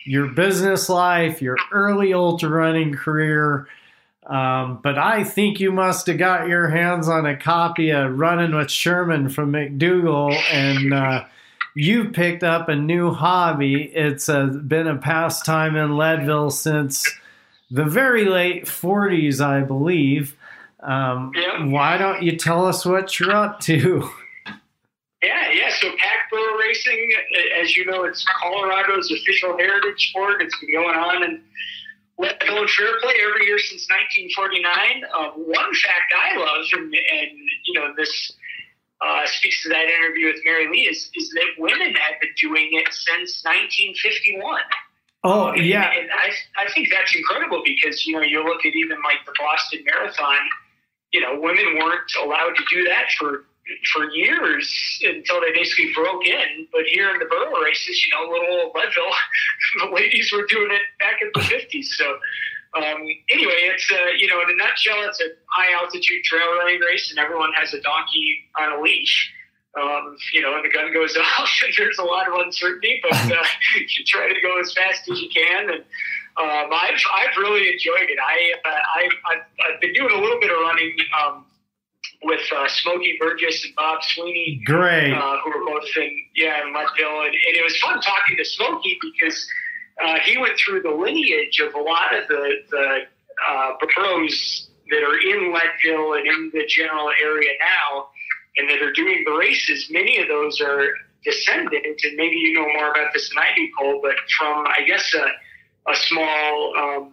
[0.04, 3.68] your business life, your early ultra running career.
[4.30, 8.54] Um, but I think you must have got your hands on a copy of Running
[8.54, 11.24] with Sherman from McDougall, and uh,
[11.74, 13.90] you picked up a new hobby.
[13.92, 17.10] It's a, been a pastime in Leadville since
[17.72, 20.36] the very late 40s, I believe.
[20.78, 21.64] Um, yeah.
[21.66, 24.08] Why don't you tell us what you're up to?
[25.24, 25.70] Yeah, yeah.
[25.80, 27.10] So pack burro racing,
[27.60, 30.40] as you know, it's Colorado's official heritage sport.
[30.40, 31.42] It's been going on
[32.22, 35.04] in Leadville Fairplay every year since 1949.
[35.14, 37.30] Um, one fact I love, and, and
[37.64, 38.32] you know, this
[39.00, 42.92] uh, speaks to that interview with Merilee is, is that women have been doing it
[42.92, 44.60] since 1951.
[45.22, 48.74] Oh yeah, and, and I I think that's incredible because you know you look at
[48.74, 50.48] even like the Boston Marathon,
[51.12, 53.44] you know women weren't allowed to do that for
[53.92, 56.66] for years until they basically broke in.
[56.72, 59.14] But here in the burro races, you know, little old Leadville,
[59.88, 61.84] the ladies were doing it back in the 50s.
[61.84, 62.18] So
[62.76, 66.80] um, anyway, it's uh, you know, in a nutshell, it's a high altitude trail running
[66.80, 69.32] race, and everyone has a donkey on a leash.
[69.80, 73.12] Um, you know, and the gun goes off, and there's a lot of uncertainty, but
[73.32, 73.44] uh,
[73.76, 75.70] you try to go as fast as you can.
[75.70, 75.80] And
[76.38, 78.18] um, I've I've really enjoyed it.
[78.22, 80.96] I, uh, I I've, I've been doing a little bit of running.
[81.24, 81.46] Um,
[82.22, 86.74] with uh, Smokey Burgess and Bob Sweeney, great, uh, who were both in yeah in
[86.74, 89.48] Leadville, and, and it was fun talking to Smokey because
[90.04, 93.00] uh, he went through the lineage of a lot of the, the
[93.48, 98.08] uh, pros that are in Leadville and in the general area now
[98.56, 99.88] and that are doing the races.
[99.90, 100.88] Many of those are
[101.24, 104.82] descendants, and maybe you know more about this than I do, Cole, but from, I
[104.86, 107.12] guess, a, a small um,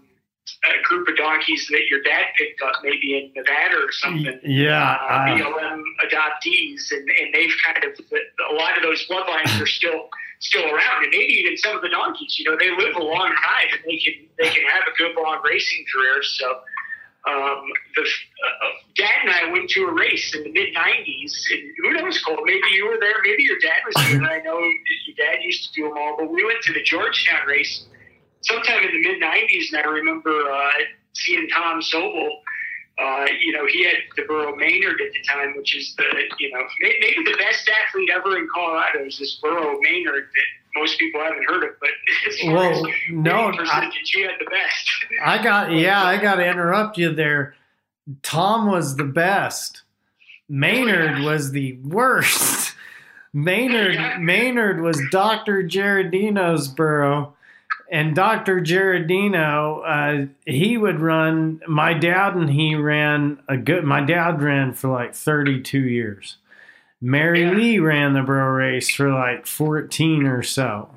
[0.66, 4.40] a group of donkeys that your dad picked up maybe in Nevada or something.
[4.44, 4.98] Yeah.
[5.02, 8.00] Uh, BLM adoptees, and, and they've kind of,
[8.52, 11.90] a lot of those bloodlines are still still around, and maybe even some of the
[11.90, 12.38] donkeys.
[12.38, 15.16] You know, they live a long time, and they can they can have a good
[15.16, 16.22] long racing career.
[16.24, 16.50] So,
[17.28, 21.64] um, the uh, dad and I went to a race in the mid '90s, and
[21.82, 22.38] who knows, Cole?
[22.44, 24.22] Maybe you were there, maybe your dad was there.
[24.32, 27.48] I know your dad used to do them all, but we went to the Georgetown
[27.48, 27.86] race
[28.42, 30.72] sometime in the mid '90s, and I remember uh,
[31.14, 32.30] seeing Tom Sobal
[33.00, 36.04] uh, you know, he had the Burro Maynard at the time, which is the,
[36.40, 40.98] you know, maybe the best athlete ever in Colorado is this Burro Maynard that most
[40.98, 41.90] people haven't heard of, but
[42.46, 44.90] well, no, I, he had the best.
[45.24, 47.54] I got, yeah, I got to interrupt you there.
[48.24, 49.84] Tom was the best.
[50.50, 52.74] Maynard oh, was the worst.
[53.34, 54.20] Maynard.
[54.22, 55.62] Maynard was Dr.
[55.64, 57.36] Giardino's burro
[57.90, 58.60] and Dr.
[58.60, 61.62] Giardino, uh, he would run.
[61.68, 63.84] My dad and he ran a good.
[63.84, 66.38] My dad ran for like 32 years,
[67.02, 67.52] Mary Yeah.
[67.52, 70.90] Lee ran the bro race for like 14 or so.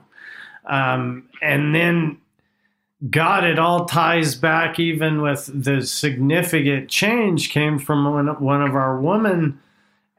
[0.66, 2.18] Um, and then
[3.09, 8.74] God, it all ties back even with the significant change came from one, one of
[8.74, 9.59] our woman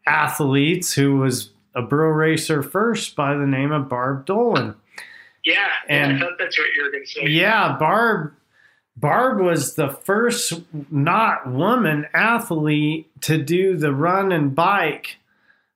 [0.08, 4.76] athletes who was a bro racer first by the name of Barb Dolan.
[5.44, 5.56] Yeah,
[5.90, 7.26] And- yeah, I thought that's what you were going to say.
[7.28, 8.34] Yeah, Barb
[8.98, 10.54] Barb was the first
[10.92, 15.18] not woman athlete to do the run and bike.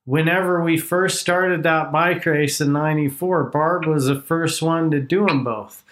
[0.03, 4.99] Whenever we first started that bike race in '94, Barb was the first one to
[4.99, 5.83] do them both.
[5.87, 5.91] oh,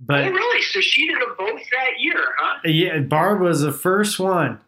[0.00, 0.62] But really?
[0.62, 2.60] So she did them both that year, huh?
[2.64, 4.58] yeah, Barb was the first one.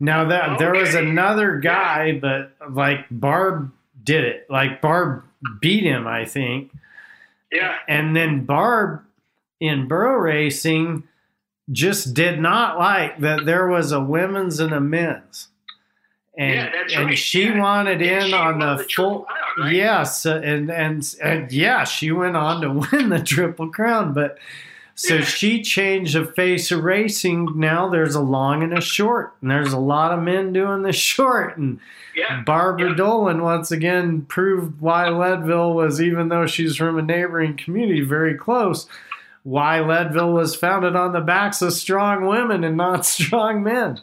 [0.00, 4.46] Now that there was another guy, but like Barb did it.
[4.50, 5.22] Like Barb
[5.60, 6.72] beat him, I think.
[7.52, 7.76] Yeah.
[7.88, 9.02] And then Barb
[9.60, 11.04] in burro racing
[11.70, 15.48] just did not like that there was a women's and a men's.
[16.36, 17.18] And, Yeah, that's and right.
[17.18, 17.60] she Yeah.
[17.60, 19.74] wanted And in she on the, the full Crown, right?
[19.74, 24.38] yes and, and and yeah she went on to win the triple crown but
[25.02, 29.50] so she changed the face of racing now there's a long and a short and
[29.50, 31.80] there's a lot of men doing the short and
[32.14, 32.42] Yeah.
[32.44, 32.94] Barbara Yeah.
[32.96, 38.34] Dolan once again proved why Leadville was, even though she's from a neighboring community very
[38.34, 38.86] close,
[39.44, 43.98] why Leadville was founded on the backs of strong women and not strong men.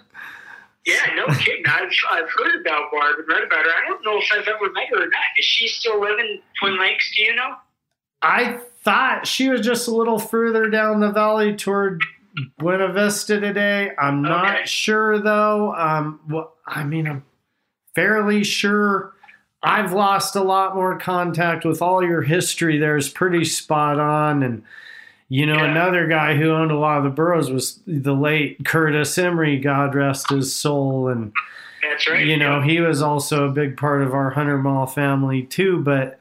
[0.86, 1.64] Yeah, no kidding.
[1.68, 3.70] I've, I've heard about Barb and read about her.
[3.72, 5.22] I don't know if I've ever met her or not.
[5.38, 7.14] Does she still living in Twin Lakes?
[7.16, 7.56] Do you know?
[8.22, 12.02] I thought she was just a little further down the valley toward
[12.58, 13.92] Buena Vista today.
[14.00, 14.66] I'm not Okay.
[14.66, 15.74] sure though.
[15.76, 17.24] Um, well, I mean, I'm
[17.96, 19.14] fairly sure.
[19.62, 22.78] I've lost a lot more contact with all your history.
[22.78, 24.64] There's pretty spot on, and
[25.28, 25.66] you know, Yeah.
[25.72, 29.94] another guy who owned a lot of the burros was the late Curtis Emery, God
[29.94, 31.32] rest his soul, and
[31.84, 32.26] That's right.
[32.26, 32.64] you know Yeah.
[32.66, 36.20] he was also a big part of our Hunter Mall family too but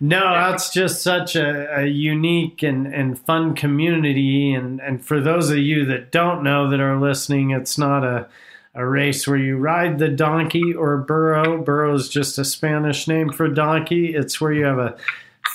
[0.00, 4.52] no that's just such a, a unique and, and fun community.
[4.52, 8.28] And, and for those of you that don't know that are listening it's not a,
[8.74, 11.62] a race where you ride the donkey or burro.
[11.62, 14.14] Burro is just a spanish name for donkey.
[14.14, 14.96] It's where you have a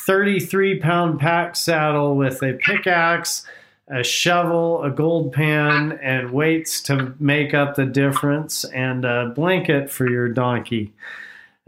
[0.05, 3.45] 33 pound pack saddle with a pickaxe
[3.89, 9.89] a shovel, a gold pan, and weights to make up the difference, and a blanket
[9.89, 10.93] for your donkey.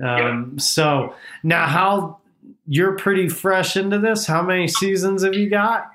[0.01, 2.20] Um, So now, how
[2.71, 4.25] you're pretty fresh into this?
[4.27, 5.91] How many seasons have you got?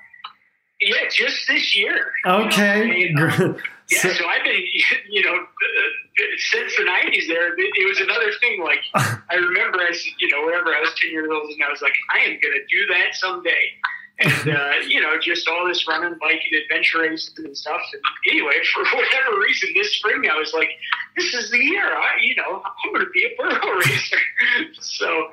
[0.79, 2.11] Yeah, just this year.
[2.27, 3.57] Okay, You know, I mean, um,
[3.89, 4.61] Yeah, so- so I've been,
[5.09, 7.27] you know, uh, since the '90s.
[7.27, 8.61] There, it, it was another thing.
[8.61, 8.81] Like
[9.31, 11.95] I remember, as you know, whenever I was 10 years old, and I was like,
[12.13, 13.71] I am going to do that someday.
[14.19, 17.81] And uh, you know, just all this running, biking, adventure races and stuff.
[17.93, 20.69] And anyway, for whatever reason, this spring I was like,
[21.15, 21.85] this is the year.
[21.85, 24.17] I, you know, I'm going to be a burro racer.
[24.79, 25.29] so.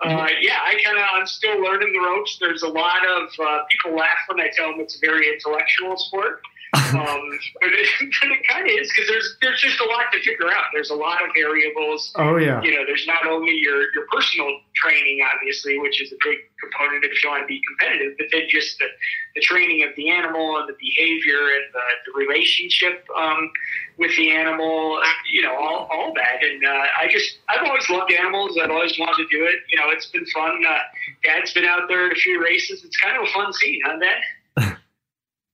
[0.00, 2.38] Uh, yeah, I kind of I'm still learning the ropes.
[2.40, 5.96] There's a lot of uh, people laugh when I tell them it's a very intellectual
[5.96, 6.40] sport
[6.74, 7.88] um, but it,
[8.20, 10.64] but it kind of is because there's there's just a lot to figure out.
[10.72, 12.12] There's a lot of variables.
[12.16, 16.16] oh yeah, You know, there's not only your your personal training, obviously, which is a
[16.24, 18.86] big component if you want to be competitive, but then just the,
[19.34, 23.50] the training of the animal and the behavior and the, the relationship um,
[23.96, 25.00] with the animal.
[25.32, 26.44] You know, all, all that.
[26.44, 28.58] And uh, I just I've always loved animals.
[28.62, 29.60] I've always wanted to do it.
[29.70, 30.62] You know, it's been fun.
[30.68, 30.78] Uh,
[31.24, 32.84] Dad's been out there at a few races.
[32.84, 34.76] It's kind of a fun scene, huh, Dad?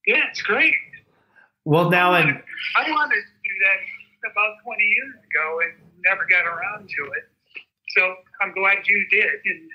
[0.06, 0.74] Yeah, it's great.
[1.64, 2.40] Well, now and
[2.76, 3.80] I wanted to do that
[4.30, 5.72] about 20 years ago and
[6.04, 7.24] never got around to it.
[7.96, 8.02] So
[8.42, 9.24] I'm glad you did.
[9.46, 9.70] And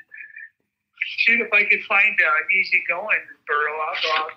[1.18, 4.32] shoot, if I could find an easy going burro, I'll go out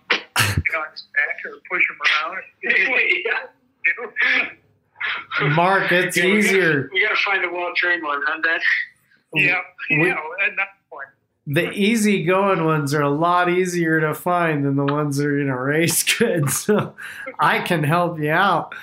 [0.65, 2.43] get on his back or push him around.
[5.43, 5.49] yeah.
[5.55, 6.89] Mark, it's Yeah, we gotta- easier.
[6.93, 8.61] We got to find a well trained one, huh, Dad?
[9.35, 10.82] yeah, We- yeah, and that's one.
[11.47, 15.41] The easy going ones are a lot easier to find than the ones that are
[15.41, 16.51] in a race good.
[16.51, 16.95] So
[17.39, 18.75] I can help you out.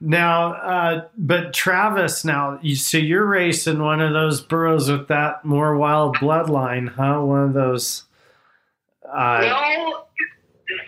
[0.00, 5.44] Now, uh, but Travis, now, you, so you're racing one of those burros with that
[5.44, 7.20] more wild bloodline, huh?
[7.20, 8.04] One of those.
[9.04, 10.08] Uh, well,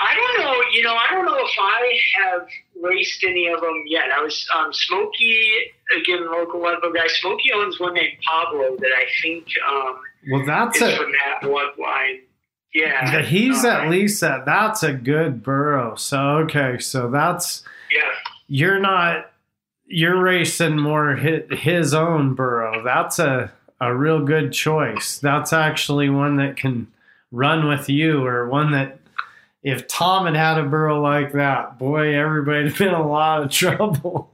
[0.01, 0.55] I don't know.
[0.72, 2.49] You know, I don't know if I have
[2.83, 4.11] raced any of them yet.
[4.14, 5.53] I was um, Smokey,
[5.97, 7.07] again, local Leadville guy.
[7.07, 10.01] Smokey owns one named Pablo that I think um,
[10.31, 10.97] well, that's a.
[10.97, 12.21] from that bloodline.
[12.75, 13.11] Yeah.
[13.12, 14.45] that He's at least that.
[14.45, 15.95] That's a good burro.
[15.97, 18.01] So okay, so that's Yeah.
[18.47, 19.31] you're not
[19.87, 22.83] you're racing more his, his own burro.
[22.85, 23.51] That's a
[23.81, 25.19] a real good choice.
[25.19, 26.89] That's actually one that can
[27.33, 28.99] run with you, or one that
[29.62, 33.51] if Tom had had a burro like that, boy, everybody'd been in a lot of
[33.53, 34.31] trouble.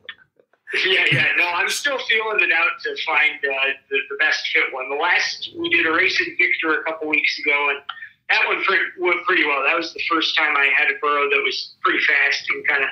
[0.82, 1.26] Yeah, yeah.
[1.38, 4.88] No, I'm still feeling it out to find uh, the, the best fit one.
[4.88, 7.80] The last we did a race in Victor a couple weeks ago, and
[8.30, 9.62] that one pretty, went pretty well.
[9.62, 12.82] That was the first time I had a burro that was pretty fast and kind
[12.82, 12.90] of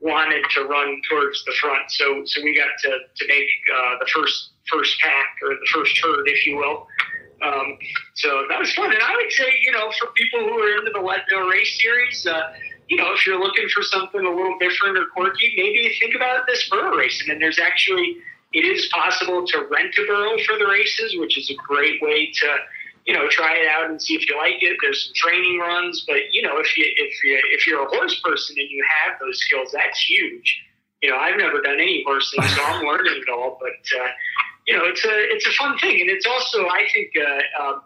[0.00, 1.90] wanted to run towards the front.
[1.90, 5.98] So, so we got to, to make uh, the first first pack or the first
[6.02, 6.86] herd, if you will.
[7.42, 7.78] Um,
[8.14, 8.92] so that was fun.
[8.92, 12.26] And I would say, you know, for people who are into the Leadville Race Series,
[12.26, 12.52] uh,
[12.92, 16.46] you know, if you're looking for something a little different or quirky, maybe think about
[16.46, 17.30] this burro racing.
[17.30, 18.18] And then there's actually,
[18.52, 22.30] it is possible to rent a burro for the races, which is a great way
[22.30, 22.48] to,
[23.06, 24.76] you know, try it out and see if you like it.
[24.82, 28.20] There's some training runs, but you know, if you if you if you're a horse
[28.20, 30.60] person and you have those skills, that's huge.
[31.00, 33.58] You know, I've never done any horse horsing, so I'm learning it all.
[33.58, 34.08] But uh,
[34.68, 37.82] you know, it's a it's a fun thing, and it's also I think uh, um,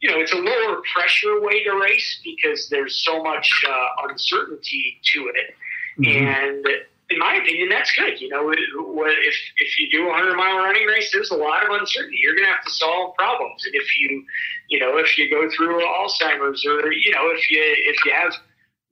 [0.00, 5.00] you know it's a lower pressure way to race because there's so much uh, uncertainty
[5.12, 5.54] to it,
[5.98, 6.26] mm-hmm.
[6.26, 6.66] and
[7.10, 8.20] in my opinion, that's good.
[8.20, 11.70] You know, if if you do a hundred mile running race, there's a lot of
[11.70, 12.18] uncertainty.
[12.22, 14.24] You're going to have to solve problems, and if you
[14.68, 18.32] you know if you go through Alzheimer's or you know if you if you have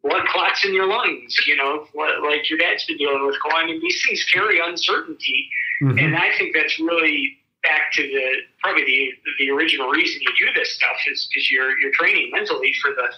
[0.03, 3.37] blood clots in your lungs, you know, like your dad's been dealing with.
[3.53, 5.49] I mean, these things carry uncertainty,
[5.83, 5.99] mm-hmm.
[5.99, 7.39] and I think that's really
[7.69, 8.29] back to the
[8.63, 12.73] probably the the original reason you do this stuff is because you're you're training mentally
[12.81, 13.09] for the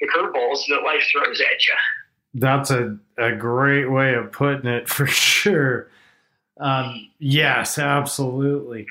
[0.00, 1.74] the curveballs that life throws at you.
[2.34, 5.88] That's a, a great way of putting it for sure.
[6.58, 8.86] Um, yes, absolutely.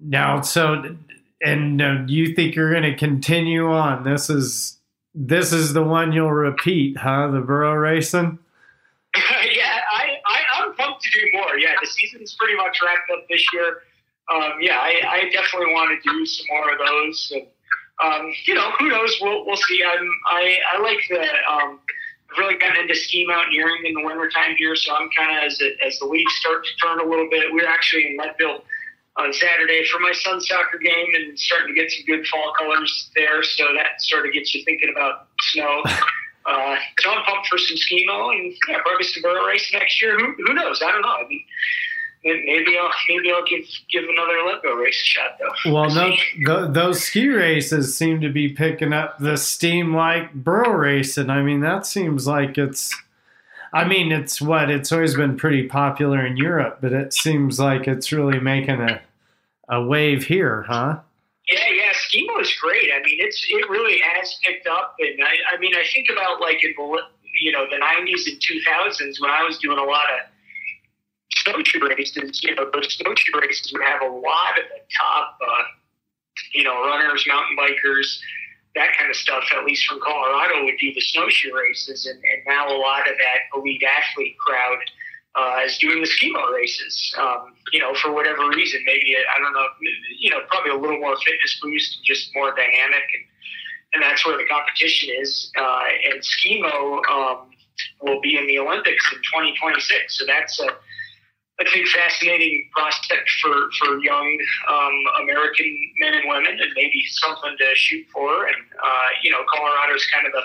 [0.00, 0.96] Now, so,
[1.40, 4.04] and uh, you think you're going to continue on?
[4.04, 4.78] This is
[5.14, 7.28] this is the one you'll repeat, huh?
[7.28, 8.38] The burro racing.
[9.16, 11.58] yeah, I, I I'm pumped to do more.
[11.58, 13.82] Yeah, the season's pretty much wrapped up this year.
[14.32, 17.32] Um, yeah, I, I definitely want to do some more of those.
[17.34, 17.46] And,
[18.02, 19.18] um, you know, who knows?
[19.20, 19.82] We'll we'll see.
[19.82, 21.20] I'm I I like the
[21.50, 21.80] um,
[22.30, 25.60] I've really gotten into ski mountaineering in the wintertime here, so I'm kind of as,
[25.84, 27.52] as the leaves start to turn a little bit.
[27.52, 28.64] We're actually in Leadville
[29.16, 33.10] on Saturday for my son's soccer game and starting to get some good fall colors
[33.16, 33.42] there.
[33.42, 35.82] So that sort of gets you thinking about snow.
[36.46, 40.18] Uh, so I'm pumped for some skimo and yeah, probably some burro race next year.
[40.18, 40.80] Who, who knows?
[40.80, 41.08] I don't know.
[41.08, 41.44] I mean,
[42.24, 45.72] maybe I'll maybe I'll give give another Lego race a shot though.
[45.72, 46.12] Well, no,
[46.44, 51.30] the, those ski races seem to be picking up the steam like burro racing.
[51.30, 52.94] I mean, that seems like it's.
[53.70, 57.86] I mean, it's what it's always been pretty popular in Europe, but it seems like
[57.86, 59.02] it's really making a
[59.68, 60.98] a wave here, huh?
[61.50, 62.90] Yeah, yeah, skimo is great.
[62.94, 66.40] I mean, it's it really has picked up, and I, I mean, I think about
[66.40, 67.00] like in the
[67.40, 70.20] you know the '90s and 2000s when I was doing a lot of
[71.48, 75.62] snowshoe races, you know, those snowshoe races would have a lot of the top, uh,
[76.52, 78.18] you know, runners, mountain bikers,
[78.74, 82.06] that kind of stuff, at least from Colorado, would do the snowshoe races.
[82.06, 84.78] And, and now a lot of that elite athlete crowd
[85.34, 87.14] uh, is doing the skimo races.
[87.18, 89.66] Um, you know, for whatever reason, maybe, I don't know,
[90.18, 93.04] you know, probably a little more fitness boost, just more dynamic.
[93.14, 93.24] And,
[93.94, 95.50] and that's where the competition is.
[95.56, 97.50] Uh, and skimo um,
[98.02, 100.18] will be in the Olympics in 2026.
[100.18, 100.68] So that's a,
[101.60, 104.38] I think, fascinating prospect for, for young
[104.68, 105.66] um, American
[105.98, 108.46] men and women, and maybe something to shoot for.
[108.46, 110.42] And uh, you know, Colorado's kind of the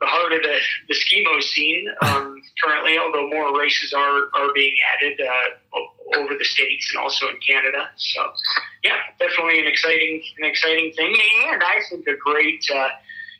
[0.00, 0.58] the heart of the,
[0.88, 6.44] the skimo scene um, currently, although more races are, are being added uh, over the
[6.44, 7.88] states and also in Canada.
[7.96, 8.20] So,
[8.82, 11.16] yeah, definitely an exciting an exciting thing,
[11.52, 12.64] and I think a great.
[12.74, 12.88] Uh,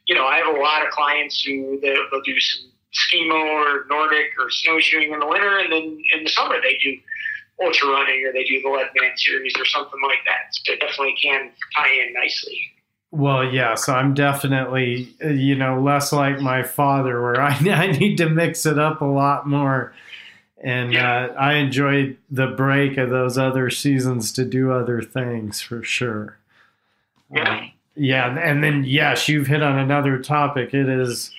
[0.06, 3.84] you know, I have a lot of clients who they'll, they'll do some skimo or
[3.88, 6.96] Nordic or snowshoeing in the winter, and then in the summer they do
[7.62, 10.52] ultra running or they do the Leadman series or something like that.
[10.52, 12.60] So it definitely can tie in nicely.
[13.10, 18.16] Well, yeah, so I'm definitely, you know, less like my father, where I, I need
[18.18, 19.94] to mix it up a lot more.
[20.62, 21.26] And yeah.
[21.26, 26.38] uh, I enjoyed the break of those other seasons to do other things for sure.
[27.30, 27.58] Yeah.
[27.58, 28.36] Um, yeah.
[28.38, 30.74] And then, yes, you've hit on another topic.
[30.74, 31.32] It is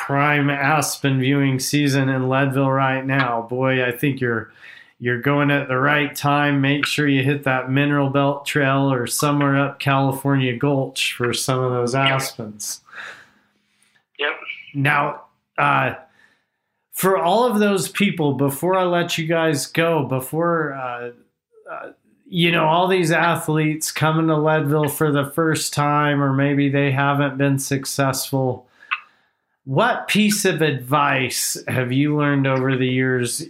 [0.00, 3.42] prime aspen viewing season in Leadville right now.
[3.42, 4.50] Boy, I think you're
[4.98, 6.62] you're going at the right time.
[6.62, 11.60] Make sure you hit that Mineral Belt Trail or somewhere up California Gulch for some
[11.60, 12.80] of those aspens.
[14.18, 14.30] Yep.
[14.74, 15.24] Now,
[15.58, 15.96] uh,
[16.92, 21.10] for all of those people, before I let you guys go, before uh,
[21.70, 21.90] uh,
[22.26, 26.90] you know all these athletes coming to Leadville for the first time, or maybe they
[26.90, 28.66] haven't been successful
[29.70, 33.44] what piece of advice have you learned over the years,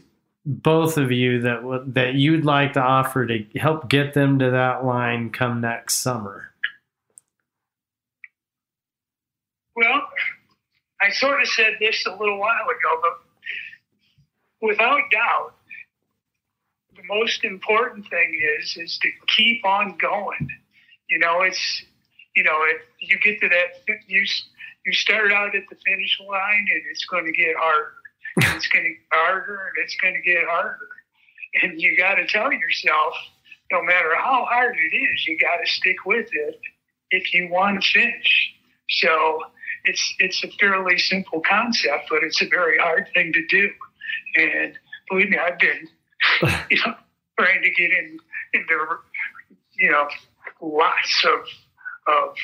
[0.44, 4.84] both of you, that that you'd like to offer to help get them to that
[4.84, 6.52] line come next summer?
[9.74, 10.02] Well,
[11.00, 15.54] I sort of said this a little while ago, but without doubt,
[16.96, 20.50] the most important thing is is to keep on going.
[21.08, 21.82] You know, it's
[22.36, 24.24] you know, it, you get to that you
[24.86, 27.94] you start out at the finish line and it's going to get harder.
[28.36, 30.88] And it's going to get harder and it's going to get harder.
[31.62, 33.14] And you got to tell yourself,
[33.72, 36.60] no matter how hard it is, you got to stick with it
[37.10, 38.52] if you want to finish.
[38.88, 39.42] So
[39.84, 43.70] it's it's a fairly simple concept, but it's a very hard thing to do.
[44.36, 44.74] And
[45.08, 45.88] believe me, I've been
[46.70, 46.94] you know
[47.38, 48.18] trying to get in
[48.54, 48.86] into
[49.78, 50.08] you know
[50.60, 51.40] lots of
[52.06, 52.34] of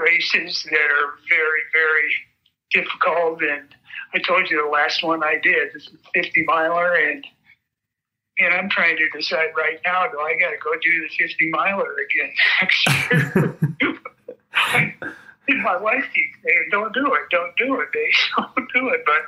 [0.00, 2.12] races that are very very
[2.72, 3.42] difficult.
[3.42, 3.68] And
[4.14, 7.24] I told you the last one I did is a 50 miler, and
[8.38, 11.50] and I'm trying to decide right now, do I got to go do the 50
[11.50, 12.32] miler again
[12.62, 13.58] next year?
[15.62, 19.02] my wife keeps saying, don't do it, don't do it, Dave, don't do it.
[19.04, 19.22] But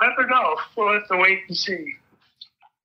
[0.00, 0.56] I don't know.
[0.76, 1.94] We'll have to wait and see.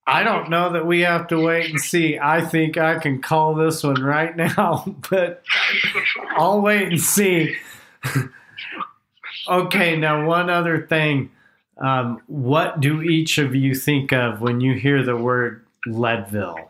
[0.07, 2.17] I don't know that we have to wait and see.
[2.17, 5.43] I think I can call this one right now, but
[6.31, 7.55] I'll wait and see.
[9.49, 11.31] okay, now one other thing.
[11.77, 16.69] Um, what do each of you think of when you hear the word Leadville?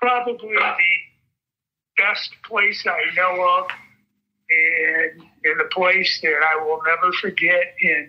[0.00, 3.70] Probably the best place I know of,
[4.50, 7.74] and in a place that I will never forget.
[7.82, 8.08] And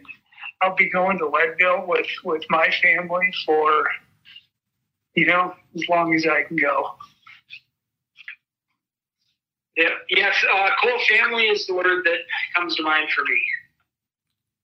[0.61, 3.87] I'll be going to Leadville with with my family for,
[5.15, 6.95] you know, as long as I can go.
[9.77, 12.19] Yeah, yes, uh, Cole family is the word that
[12.55, 13.41] comes to mind for me.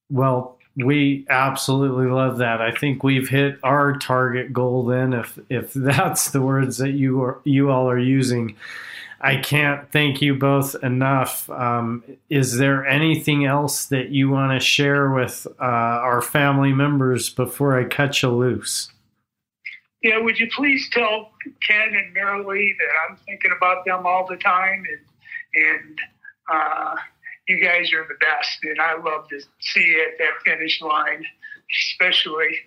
[0.08, 2.62] Well, we absolutely love that.
[2.62, 7.22] I think we've hit our target goal then if if that's the words that you
[7.22, 8.56] are you all are using.
[9.22, 11.48] I can't thank you both enough.
[11.48, 17.30] Um, is there anything else that you want to share with uh, our family members
[17.30, 18.90] before I cut you loose?
[20.02, 21.30] Yeah, would you please tell
[21.64, 25.00] Ken and Merilee that I'm thinking about them all the time, and
[25.54, 25.98] and
[26.52, 26.96] uh,
[27.46, 31.24] you guys are the best, and I love to see you at that finish line,
[31.70, 32.58] especially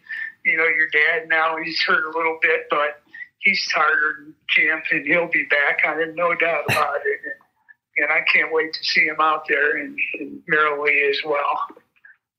[0.46, 3.02] you know your dad now he's hurt a little bit, but
[3.46, 5.80] he's tired and Jim, and he'll be back.
[5.88, 7.20] I have no doubt about it.
[7.24, 11.60] And, and I can't wait to see him out there and, and Merilee as well.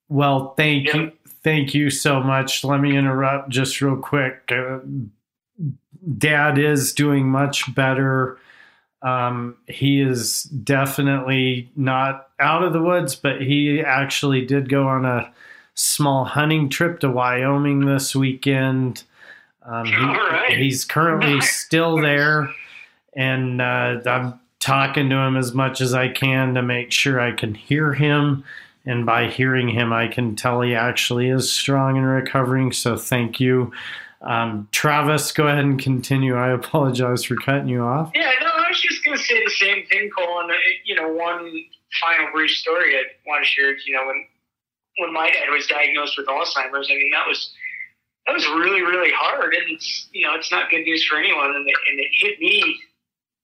[0.09, 1.13] Well, thank you.
[1.43, 2.65] Thank you so much.
[2.65, 4.51] Let me interrupt just real quick.
[4.51, 4.81] Uh,
[6.19, 8.39] Dad is doing much better.
[9.03, 15.05] Um, he is definitely not out of the woods, but he actually did go on
[15.05, 15.33] a
[15.75, 19.05] small hunting trip to Wyoming this weekend.
[19.67, 20.57] Um, he, right.
[20.57, 22.49] He's currently still there,
[23.15, 27.33] and uh, I'm talking to him as much as I can to make sure I
[27.33, 28.45] can hear him.
[28.85, 32.71] And by hearing him, I can tell he actually is strong and recovering.
[32.71, 33.73] So thank you.
[34.23, 36.37] Um, Travis, go ahead and continue.
[36.37, 38.13] I apologize for cutting you off.
[38.15, 40.49] Yeah, no, I was just going to say the same thing, Colin.
[40.85, 41.53] You know, one
[42.01, 43.77] final brief story I want to share.
[43.77, 44.25] You know, when
[44.99, 47.53] when my dad was diagnosed with Alzheimer's, I mean, that was
[48.27, 51.55] that was really really hard and it's you know it's not good news for anyone
[51.55, 52.79] and it, and it hit me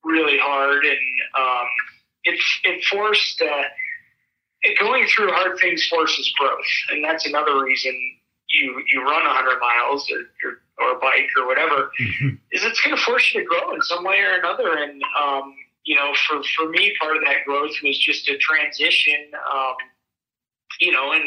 [0.04, 0.98] really hard and
[1.38, 1.66] um,
[2.24, 3.62] it, it forced uh,
[4.62, 6.58] it, going through hard things forces growth
[6.90, 7.92] and that's another reason
[8.48, 10.18] you you run 100 miles or,
[10.48, 12.28] or, or a bike or whatever mm-hmm.
[12.50, 15.54] is it's going to force you to grow in some way or another and um,
[15.84, 19.74] you know for for me part of that growth was just a transition um,
[20.80, 21.24] you know and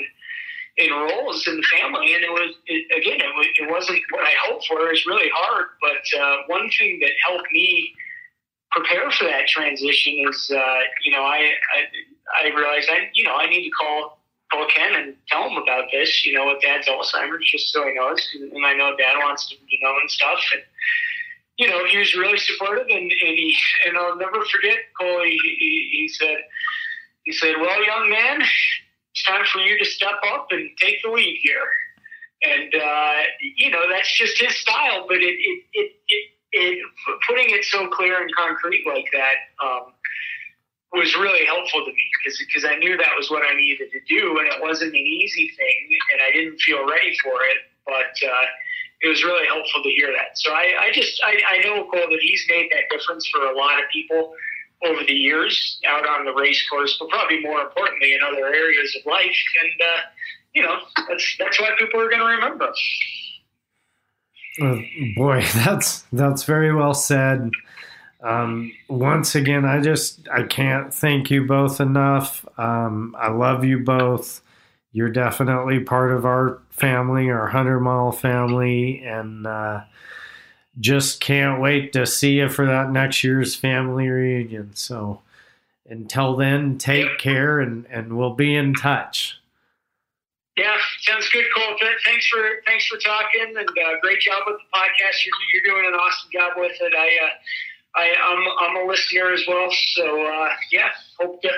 [0.78, 4.34] in roles in the family, and it was it, again, it, it wasn't what I
[4.44, 4.80] hoped for.
[4.82, 7.94] It was really hard, but uh, one thing that helped me
[8.72, 13.36] prepare for that transition is, uh, you know, I, I I realized I you know
[13.36, 14.20] I need to call
[14.52, 16.26] call Ken and tell him about this.
[16.26, 19.56] You know, with Dad's Alzheimer's, just so he knows, and I know Dad wants to
[19.56, 20.62] know and stuff, and
[21.58, 23.56] you know, he was really supportive, and, and he
[23.88, 25.24] and I'll never forget Cole.
[25.24, 26.38] He, he, he said
[27.24, 28.42] he said, "Well, young man."
[29.28, 31.68] Time for you to step up and take the lead here.
[32.44, 33.22] And, uh,
[33.56, 36.86] you know, that's just his style, but it, it, it, it, it
[37.28, 39.94] putting it so clear and concrete like that, um,
[40.94, 44.00] was really helpful to me because because I knew that was what I needed to
[44.08, 45.82] do, and it wasn't an easy thing,
[46.14, 47.68] and I didn't feel ready for it.
[47.86, 48.46] But uh,
[49.02, 50.38] it was really helpful to hear that.
[50.40, 53.56] So I, I just I, I know Cole that he's made that difference for a
[53.56, 54.34] lot of people
[54.86, 58.96] over the years out on the race course, but probably more importantly in other areas
[59.00, 59.38] of life.
[59.62, 60.00] And uh,
[60.54, 60.78] you know,
[61.10, 62.72] that's that's why people are going to remember.
[64.62, 64.82] Oh,
[65.16, 67.52] boy, that's that's very well said.
[68.24, 72.46] Um, once again, I just I can't thank you both enough.
[72.58, 74.42] Um, I love you both.
[74.92, 79.82] you're definitely part of our family, our 100 mile family, and uh,
[80.80, 84.76] just can't wait to see you for that next year's family reunion.
[84.76, 85.22] So
[85.88, 89.40] until then, take care and, and we'll be in touch.
[90.58, 91.76] Yeah, sounds good, Cole.
[92.06, 95.26] Thanks for thanks for talking, and uh, great job with the podcast.
[95.26, 96.94] You're, you're doing an awesome job with it.
[96.96, 100.90] I, uh, I I'm I'm a listener as well, so uh, yeah,
[101.20, 101.50] hope to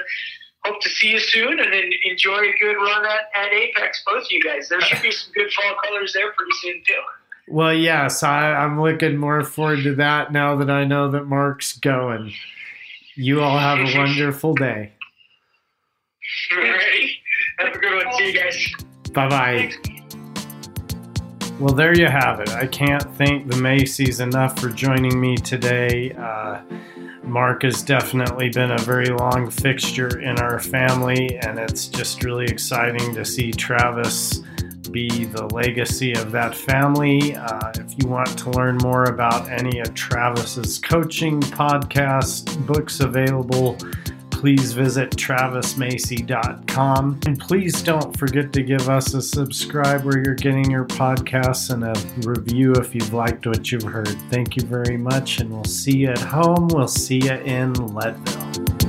[0.66, 4.24] hope to see you soon, and then enjoy a good run at, at Apex, both
[4.24, 4.68] of you guys.
[4.68, 7.02] There should be some good fall colors there pretty soon too.
[7.50, 11.78] Well, yes, I, I'm looking more forward to that now that I know that Mark's
[11.78, 12.34] going.
[13.16, 14.92] You all have a wonderful day.
[16.56, 17.10] Right.
[17.60, 18.14] Have a good one.
[18.16, 18.74] See you guys.
[19.14, 19.72] Bye bye.
[21.60, 22.50] Well, there you have it.
[22.50, 26.12] I can't thank the Macy's enough for joining me today.
[26.12, 26.62] Uh,
[27.24, 32.46] Mark has definitely been a very long fixture in our family, and it's just really
[32.46, 34.44] exciting to see Travis
[34.92, 37.36] be the legacy of that family.
[37.36, 43.78] Uh, if you want to learn more about any of Travis's coaching podcasts, books available,
[44.38, 47.20] please visit travismacy.com.
[47.26, 51.84] And please don't forget to give us a subscribe where you're getting your podcasts and
[51.84, 51.96] a
[52.28, 54.16] review if you've liked what you've heard.
[54.30, 56.68] Thank you very much, and we'll see you at home.
[56.68, 58.87] We'll see you in Leadville.